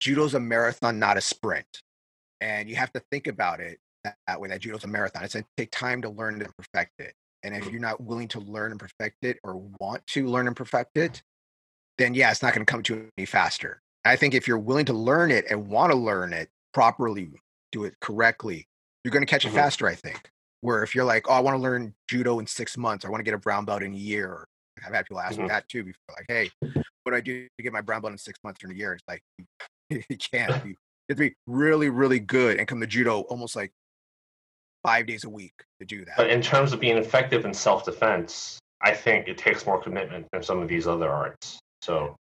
[0.00, 1.66] judo's a marathon, not a sprint.
[2.40, 4.48] And you have to think about it that, that way.
[4.48, 5.24] That judo's a marathon.
[5.24, 7.14] It's going to take time to learn to perfect it.
[7.42, 7.70] And if mm-hmm.
[7.72, 11.22] you're not willing to learn and perfect it, or want to learn and perfect it,
[11.98, 13.80] then yeah, it's not going to come to you any faster.
[14.04, 17.30] I think if you're willing to learn it and want to learn it properly,
[17.72, 18.66] do it correctly,
[19.02, 19.56] you're going to catch it mm-hmm.
[19.56, 20.30] faster, I think.
[20.60, 23.20] Where if you're like, oh, I want to learn judo in six months, I want
[23.20, 24.46] to get a brown belt in a year.
[24.84, 25.42] I've had people ask mm-hmm.
[25.42, 26.50] me that too before, like, hey,
[27.02, 28.78] what do I do to get my brown belt in six months or in a
[28.78, 28.94] year?
[28.94, 29.22] It's like,
[29.90, 30.76] you can't.
[31.06, 33.72] You have to be really, really good and come to judo almost like
[34.82, 36.16] five days a week to do that.
[36.16, 40.26] But in terms of being effective in self defense, I think it takes more commitment
[40.32, 41.58] than some of these other arts.
[41.84, 42.16] So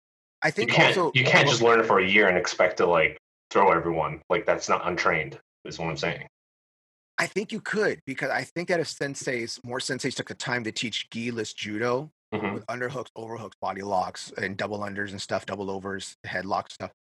[0.43, 2.79] I think you can't also, you can't just learn it for a year and expect
[2.79, 3.19] to like
[3.51, 4.23] throw everyone.
[4.31, 5.39] Like that's not untrained.
[5.67, 6.27] Is what I'm saying.
[7.19, 10.65] I think you could because I think that if senseis, more senseis took the time
[10.65, 12.55] to teach gi-less judo mm-hmm.
[12.55, 16.91] with underhooks, overhooks, body locks, and double unders and stuff, double overs, headlock stuff,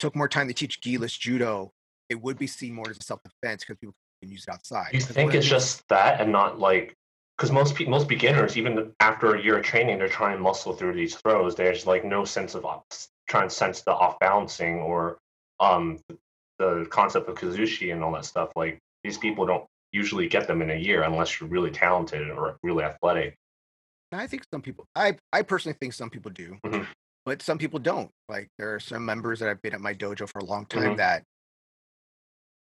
[0.00, 1.70] took more time to teach gi-less judo,
[2.08, 4.88] it would be seen more as a self defense because people can use it outside.
[4.92, 6.94] You think it's just that and not like
[7.38, 10.72] because most pe- most beginners, even after a year of training, they're trying to muscle
[10.72, 11.54] through these throws.
[11.54, 12.84] There's like no sense of off,
[13.28, 15.18] trying to sense the off balancing or
[15.60, 15.98] um,
[16.58, 18.50] the concept of kazushi and all that stuff.
[18.56, 22.58] Like these people don't usually get them in a year unless you're really talented or
[22.64, 23.36] really athletic.
[24.10, 26.82] I think some people, I I personally think some people do, mm-hmm.
[27.24, 28.10] but some people don't.
[28.28, 30.82] Like there are some members that I've been at my dojo for a long time
[30.82, 30.96] mm-hmm.
[30.96, 31.22] that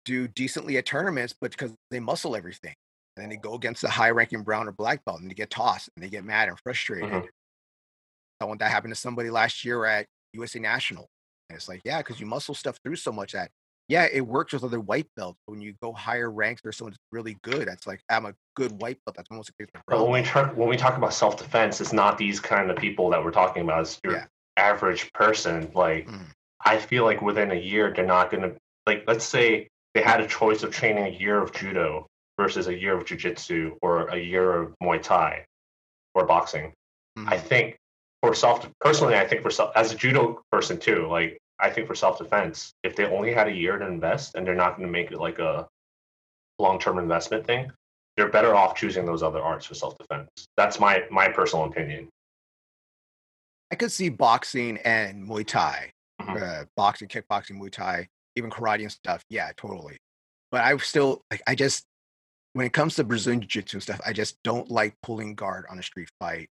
[0.05, 2.75] do decently at tournaments, but because they muscle everything
[3.17, 5.51] and then they go against the high ranking brown or black belt and they get
[5.51, 7.11] tossed and they get mad and frustrated.
[7.11, 7.27] Mm-hmm.
[8.41, 11.09] I want that happened to somebody last year at USA National.
[11.49, 13.51] And it's like, yeah, because you muscle stuff through so much that
[13.89, 15.39] yeah, it works with other white belts.
[15.47, 17.69] But when you go higher ranks, there's someone that's really good.
[17.69, 19.17] That's like I'm a good white belt.
[19.17, 22.19] That's almost a But when we talk when we talk about self defense, it's not
[22.19, 23.83] these kind of people that we're talking about.
[23.83, 24.25] It's your yeah.
[24.57, 25.71] average person.
[25.73, 26.27] Like mm.
[26.65, 28.53] I feel like within a year, they're not gonna
[28.87, 29.05] like.
[29.07, 32.09] Let's say they had a choice of training a year of judo
[32.39, 35.45] versus a year of jiu-jitsu or a year of muay thai
[36.15, 36.73] or boxing.
[37.19, 37.29] Mm-hmm.
[37.31, 37.79] i think
[38.23, 41.87] for self personally i think for self as a judo person too like i think
[41.87, 44.93] for self-defense if they only had a year to invest and they're not going to
[44.93, 45.67] make it like a
[46.59, 47.71] long-term investment thing
[48.17, 50.29] they're better off choosing those other arts for self-defense.
[50.57, 52.09] That's my my personal opinion.
[53.71, 56.43] I could see boxing and muay thai mm-hmm.
[56.43, 59.23] uh, boxing kickboxing muay thai even karate and stuff.
[59.29, 59.99] Yeah totally.
[60.51, 61.85] But i still like i just
[62.57, 65.67] when it comes to Brazilian Jiu Jitsu and stuff, I just don't like pulling guard
[65.71, 66.49] on a street fight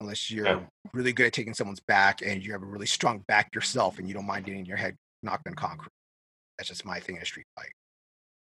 [0.00, 0.60] unless you're yeah.
[0.92, 4.08] really good at taking someone's back and you have a really strong back yourself and
[4.08, 5.92] you don't mind getting your head knocked on concrete.
[6.58, 7.70] That's just my thing in a street fight.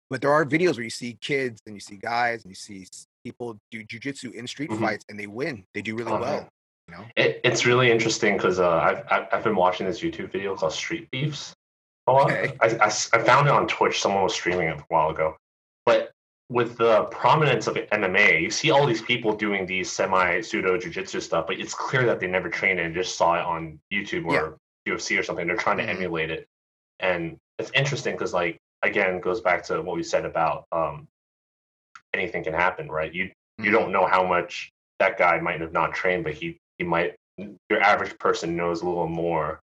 [0.08, 2.86] But there are videos where you see kids and you see guys and you see
[3.26, 4.82] people do jujitsu in street mm-hmm.
[4.82, 5.66] fights and they win.
[5.74, 6.48] They do really oh, well.
[6.88, 7.04] You know?
[7.16, 11.10] It, it's really interesting because uh, I've, I've been watching this YouTube video called Street
[11.10, 11.52] Beefs.
[12.08, 12.56] Okay.
[12.62, 14.00] I, I, I found it on Twitch.
[14.00, 15.36] Someone was streaming it a while ago.
[15.84, 16.13] But
[16.50, 21.20] with the prominence of MMA, you see all these people doing these semi pseudo jujitsu
[21.22, 24.58] stuff, but it's clear that they never trained and just saw it on YouTube or
[24.84, 24.94] yeah.
[24.94, 25.46] UFC or something.
[25.46, 25.96] They're trying to mm-hmm.
[25.96, 26.46] emulate it,
[27.00, 31.08] and it's interesting because, like, again, goes back to what we said about um,
[32.12, 33.12] anything can happen, right?
[33.12, 33.64] You mm-hmm.
[33.64, 34.70] you don't know how much
[35.00, 37.14] that guy might have not trained, but he he might.
[37.68, 39.60] Your average person knows a little more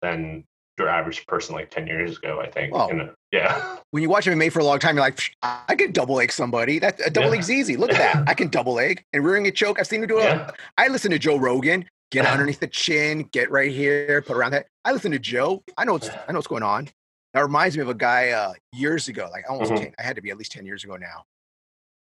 [0.00, 0.44] than
[0.78, 2.74] your average person like 10 years ago, I think.
[2.74, 3.76] Well, a, yeah.
[3.90, 6.80] When you watch MMA for a long time, you're like, I can double leg somebody.
[6.80, 7.32] That a double yeah.
[7.32, 7.76] leg's easy.
[7.76, 8.24] Look at that.
[8.28, 9.78] I can double leg and rear naked choke.
[9.78, 10.24] I've seen him do it.
[10.24, 10.50] Yeah.
[10.76, 11.84] I listen to Joe Rogan.
[12.10, 14.66] Get underneath the chin, get right here, put around that.
[14.84, 15.62] I listen to Joe.
[15.76, 16.88] I know what's I know what's going on.
[17.32, 19.84] That reminds me of a guy uh, years ago, like almost mm-hmm.
[19.84, 21.24] 10, I had to be at least 10 years ago now.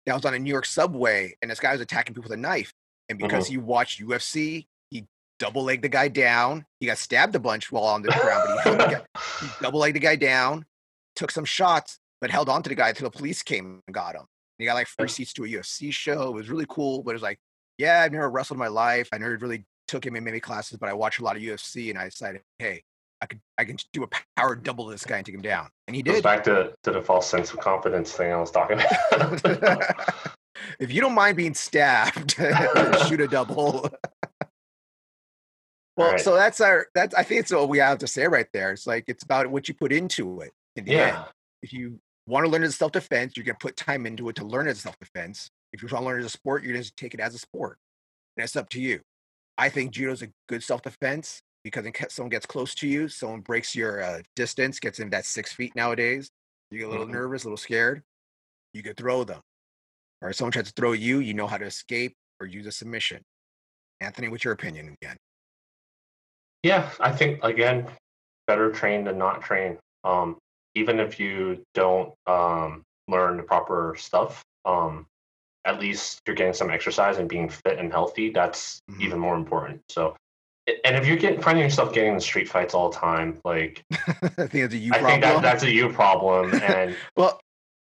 [0.05, 2.41] That was on a New York subway and this guy was attacking people with a
[2.41, 2.73] knife.
[3.09, 3.53] And because mm-hmm.
[3.53, 4.67] he watched UFC,
[5.43, 6.65] double legged the guy down.
[6.79, 9.47] He got stabbed a bunch while on the ground, but he, held the guy, he
[9.61, 10.65] double legged the guy down,
[11.17, 14.15] took some shots, but held on to the guy until the police came and got
[14.15, 14.23] him.
[14.59, 16.29] he got like free seats to a UFC show.
[16.29, 17.41] It was really cool, but it was like,
[17.77, 19.09] yeah, I've never wrestled in my life.
[19.13, 22.05] I never really took MMA classes, but I watch a lot of UFC, and I
[22.05, 22.85] decided, hey,
[23.21, 25.69] I could I can do a power double to this guy and take him down,
[25.89, 26.13] and he did.
[26.13, 28.81] Goes back to, to the false sense of confidence thing I was talking
[29.13, 29.91] about.
[30.79, 32.33] if you don't mind being stabbed,
[33.09, 33.91] shoot a double.
[36.03, 36.21] Well, right.
[36.21, 38.73] so that's our that's I think it's all we have to say right there.
[38.73, 41.17] It's like it's about what you put into it in the yeah.
[41.17, 41.25] end.
[41.63, 44.45] If you want to learn as self defense, you're gonna put time into it to
[44.45, 45.51] learn as self defense.
[45.73, 47.79] If you want to learn as a sport, you're gonna take it as a sport.
[48.37, 49.01] And it's up to you.
[49.59, 52.89] I think judo is a good self defense because in case someone gets close to
[52.89, 56.31] you, someone breaks your uh, distance, gets in that six feet nowadays.
[56.71, 57.15] You get a little mm-hmm.
[57.15, 58.03] nervous, a little scared.
[58.73, 59.41] You could throw them,
[60.21, 62.73] or if someone tries to throw you, you know how to escape or use a
[62.73, 63.23] submission.
[64.01, 65.17] Anthony, what's your opinion again?
[66.63, 67.89] Yeah, I think again,
[68.47, 69.79] better trained than not trained.
[70.05, 70.37] Um,
[70.75, 75.07] even if you don't um, learn the proper stuff, um,
[75.65, 78.31] at least you're getting some exercise and being fit and healthy.
[78.31, 79.03] That's mm-hmm.
[79.03, 79.83] even more important.
[79.89, 80.17] So,
[80.85, 84.29] and if you're getting finding yourself getting in street fights all the time, like I
[84.29, 85.21] think it's a you I problem.
[85.21, 86.53] think that, that's a you problem.
[86.63, 87.41] And well,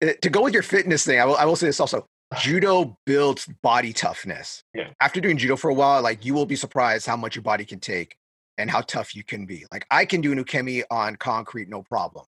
[0.01, 2.05] eh, to go with your fitness thing, I will, I will say this also.
[2.39, 4.63] Judo builds body toughness.
[4.73, 4.89] Yeah.
[4.99, 7.65] After doing judo for a while, like you will be surprised how much your body
[7.65, 8.17] can take
[8.57, 9.65] and how tough you can be.
[9.71, 12.25] Like I can do an ukemi on concrete, no problem.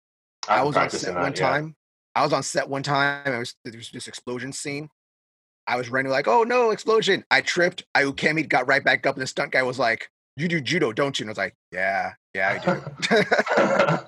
[0.48, 1.76] I, I was on set that, one time.
[2.14, 3.32] I was on set one time.
[3.32, 4.88] It was there was this explosion scene.
[5.66, 7.24] I was running like, oh no, explosion!
[7.30, 7.84] I tripped.
[7.94, 10.92] I ukemi got right back up, and the stunt guy was like, "You do judo,
[10.92, 14.06] don't you?" And I was like, "Yeah, yeah, I do."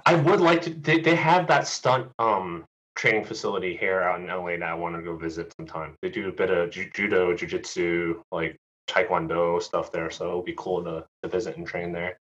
[0.06, 0.70] I would like to.
[0.70, 2.64] They, they have that stunt um
[2.96, 5.96] training facility here out in LA that I want to go visit sometime.
[6.00, 8.56] They do a bit of ju- judo, jujitsu, like
[8.88, 12.18] taekwondo stuff there, so it'll be cool to, to visit and train there.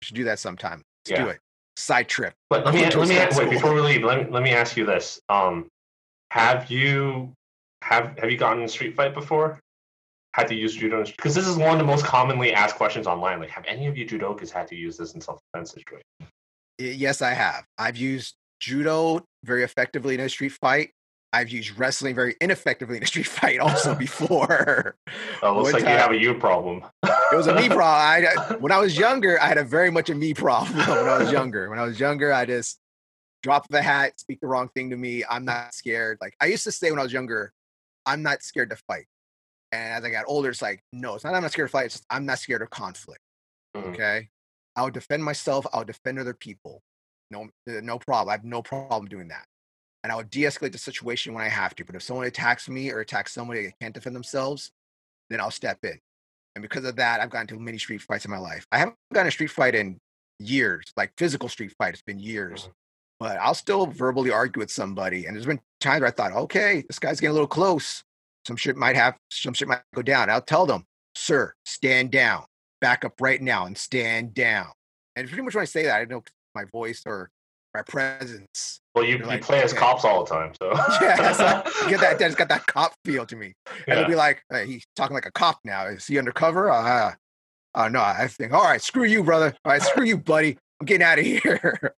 [0.00, 0.82] We should do that sometime.
[1.06, 1.24] Let's yeah.
[1.24, 1.38] do it.
[1.76, 2.34] Side trip.
[2.50, 4.04] But let me let me ask, wait before we leave.
[4.04, 5.20] Let me let me ask you this.
[5.28, 5.66] Um,
[6.30, 7.32] have you
[7.82, 9.58] have have you gotten in a street fight before?
[10.34, 13.40] Had to use judo because this is one of the most commonly asked questions online.
[13.40, 16.04] Like, have any of you judokas had to use this in self defense situation?
[16.78, 17.64] Yes, I have.
[17.78, 20.90] I've used judo very effectively in a street fight.
[21.34, 24.96] I've used wrestling very ineffectively in a street fight also before.
[25.42, 26.84] oh, looks like time, you have a you problem.
[27.02, 28.28] it was a me problem.
[28.38, 31.18] I, when I was younger, I had a very much a me problem when I
[31.18, 31.68] was younger.
[31.68, 32.78] When I was younger, I just
[33.42, 35.24] drop the hat, speak the wrong thing to me.
[35.28, 36.18] I'm not scared.
[36.20, 37.52] Like I used to say when I was younger,
[38.06, 39.06] I'm not scared to fight.
[39.72, 41.86] And as I got older, it's like, no, it's not I'm not scared to fight.
[41.86, 43.20] It's just, I'm not scared of conflict.
[43.76, 43.90] Mm-hmm.
[43.90, 44.28] Okay.
[44.76, 45.66] I'll defend myself.
[45.72, 46.82] I'll defend other people.
[47.30, 48.28] No, uh, no problem.
[48.28, 49.46] I have no problem doing that.
[50.04, 51.84] And I would de-escalate the situation when I have to.
[51.84, 54.70] But if someone attacks me or attacks somebody that can't defend themselves,
[55.30, 55.98] then I'll step in.
[56.54, 58.66] And because of that, I've gotten into many street fights in my life.
[58.70, 59.98] I haven't gotten a street fight in
[60.38, 61.94] years, like physical street fight.
[61.94, 62.62] It's been years.
[62.62, 62.70] Mm-hmm.
[63.18, 65.24] But I'll still verbally argue with somebody.
[65.24, 68.04] And there's been times where I thought, okay, this guy's getting a little close.
[68.46, 70.28] Some shit might have, some shit might go down.
[70.28, 70.84] I'll tell them,
[71.14, 72.44] sir, stand down.
[72.82, 74.66] Back up right now and stand down.
[75.16, 76.22] And pretty much when I say that, I know
[76.54, 77.30] my voice or
[77.72, 78.80] my presence.
[78.94, 79.80] Well, you, you like, play as okay.
[79.80, 82.20] cops all the time, so yeah, so get that.
[82.20, 83.94] It's got that cop feel to me, and yeah.
[83.94, 85.86] it'll be like hey, he's talking like a cop now.
[85.86, 86.70] Is he undercover?
[86.70, 87.12] Uh,
[87.74, 88.80] uh, no, I think all right.
[88.80, 89.52] Screw you, brother.
[89.64, 90.56] All right, screw you, buddy.
[90.80, 91.94] I'm getting out of here.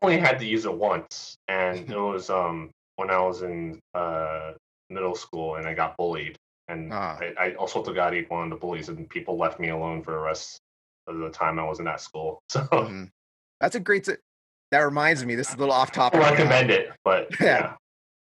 [0.00, 3.80] I only had to use it once, and it was um when I was in
[3.94, 4.52] uh
[4.90, 6.36] middle school, and I got bullied,
[6.68, 7.16] and uh.
[7.20, 10.18] I, I also got one of the bullies, and people left me alone for the
[10.18, 10.60] rest
[11.08, 12.38] of the time I wasn't at school.
[12.48, 12.60] So.
[12.60, 13.04] Mm-hmm.
[13.60, 14.04] That's a great
[14.70, 15.34] that reminds me.
[15.34, 16.20] This is a little off topic.
[16.20, 17.46] I recommend it, but yeah.
[17.46, 17.72] yeah.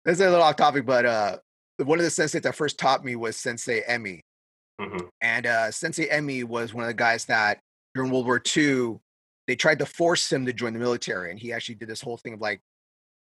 [0.05, 1.37] This is a little off topic, but uh,
[1.79, 4.21] one of the sensei that first taught me was Sensei Emi.
[4.81, 5.07] Mm-hmm.
[5.21, 7.61] And uh, Sensei Emi was one of the guys that
[7.95, 8.97] during World War II,
[9.47, 11.31] they tried to force him to join the military.
[11.31, 12.61] And he actually did this whole thing of like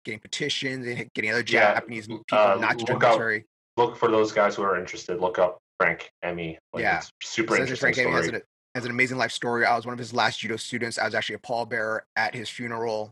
[0.04, 1.74] getting petitions and getting other yeah.
[1.74, 3.46] Japanese people uh, not to join the military.
[3.76, 5.20] Look for those guys who are interested.
[5.20, 6.58] Look up Frank Emi.
[6.72, 7.02] Like, yeah.
[7.22, 8.32] super Sensei interesting Frank story.
[8.32, 8.42] Has
[8.84, 9.64] an amazing life story.
[9.64, 10.98] I was one of his last judo students.
[10.98, 13.10] I was actually a pallbearer at his funeral.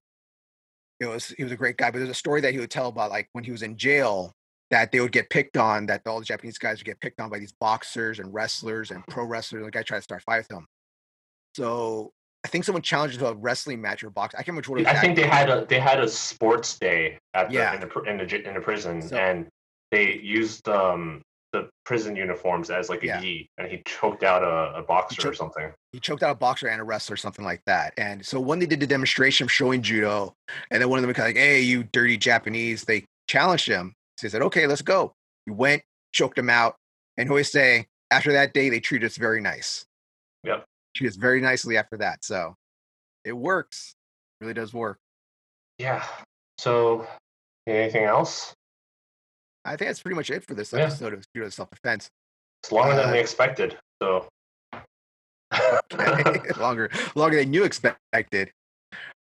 [1.00, 2.88] It was he was a great guy, but there's a story that he would tell
[2.88, 4.32] about like when he was in jail
[4.70, 7.30] that they would get picked on, that all the Japanese guys would get picked on
[7.30, 9.64] by these boxers and wrestlers and pro wrestlers.
[9.64, 10.66] The guy tried to start a fight with them.
[11.54, 12.12] So
[12.44, 14.34] I think someone challenged him to a wrestling match or box.
[14.34, 14.86] I can't remember what it.
[14.86, 17.74] I think they had a they had a sports day at the, yeah.
[17.74, 19.46] in the in the in the prison, so, and
[19.90, 23.20] they used um the prison uniforms as like a yeah.
[23.20, 25.72] gi, and he choked out a, a boxer choked, or something.
[25.92, 27.94] He choked out a boxer and a wrestler, something like that.
[27.96, 30.34] And so when they did the demonstration showing judo,
[30.70, 33.94] and then one of them was like, "Hey, you dirty Japanese!" They challenged him.
[34.18, 35.12] So he said, "Okay, let's go."
[35.46, 35.82] We went,
[36.12, 36.76] choked him out,
[37.16, 39.84] and who is say after that day they treated us very nice.
[40.44, 42.24] Yep, treated us very nicely after that.
[42.24, 42.54] So
[43.24, 43.94] it works.
[44.40, 44.98] It really does work.
[45.78, 46.04] Yeah.
[46.58, 47.06] So
[47.66, 48.54] anything else?
[49.66, 51.18] I think that's pretty much it for this episode yeah.
[51.18, 52.08] of Judo Self Defense.
[52.62, 53.76] It's longer uh, than we expected.
[54.02, 54.28] So
[55.92, 56.40] okay.
[56.60, 58.50] longer, longer than you expected.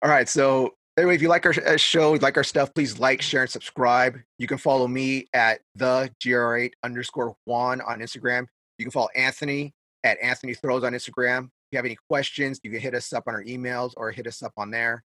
[0.01, 0.29] All right.
[0.29, 3.49] So anyway, if you like our uh, show, like our stuff, please like, share, and
[3.49, 4.19] subscribe.
[4.39, 8.47] You can follow me at the gr8 underscore Juan on Instagram.
[8.77, 9.73] You can follow Anthony
[10.03, 11.45] at Anthony Throws on Instagram.
[11.45, 14.27] If you have any questions, you can hit us up on our emails or hit
[14.27, 15.03] us up on there.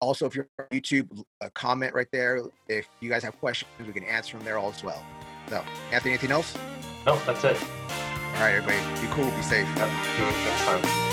[0.00, 1.08] Also, if you're on YouTube,
[1.40, 2.40] a comment right there.
[2.68, 5.04] If you guys have questions, we can answer them there as well.
[5.48, 6.56] So, Anthony, anything else?
[7.06, 7.56] No, that's it.
[7.60, 8.78] All right, everybody.
[9.00, 9.30] Be cool.
[9.30, 9.68] Be safe.
[9.76, 9.90] Yep.
[10.16, 11.09] See you next time.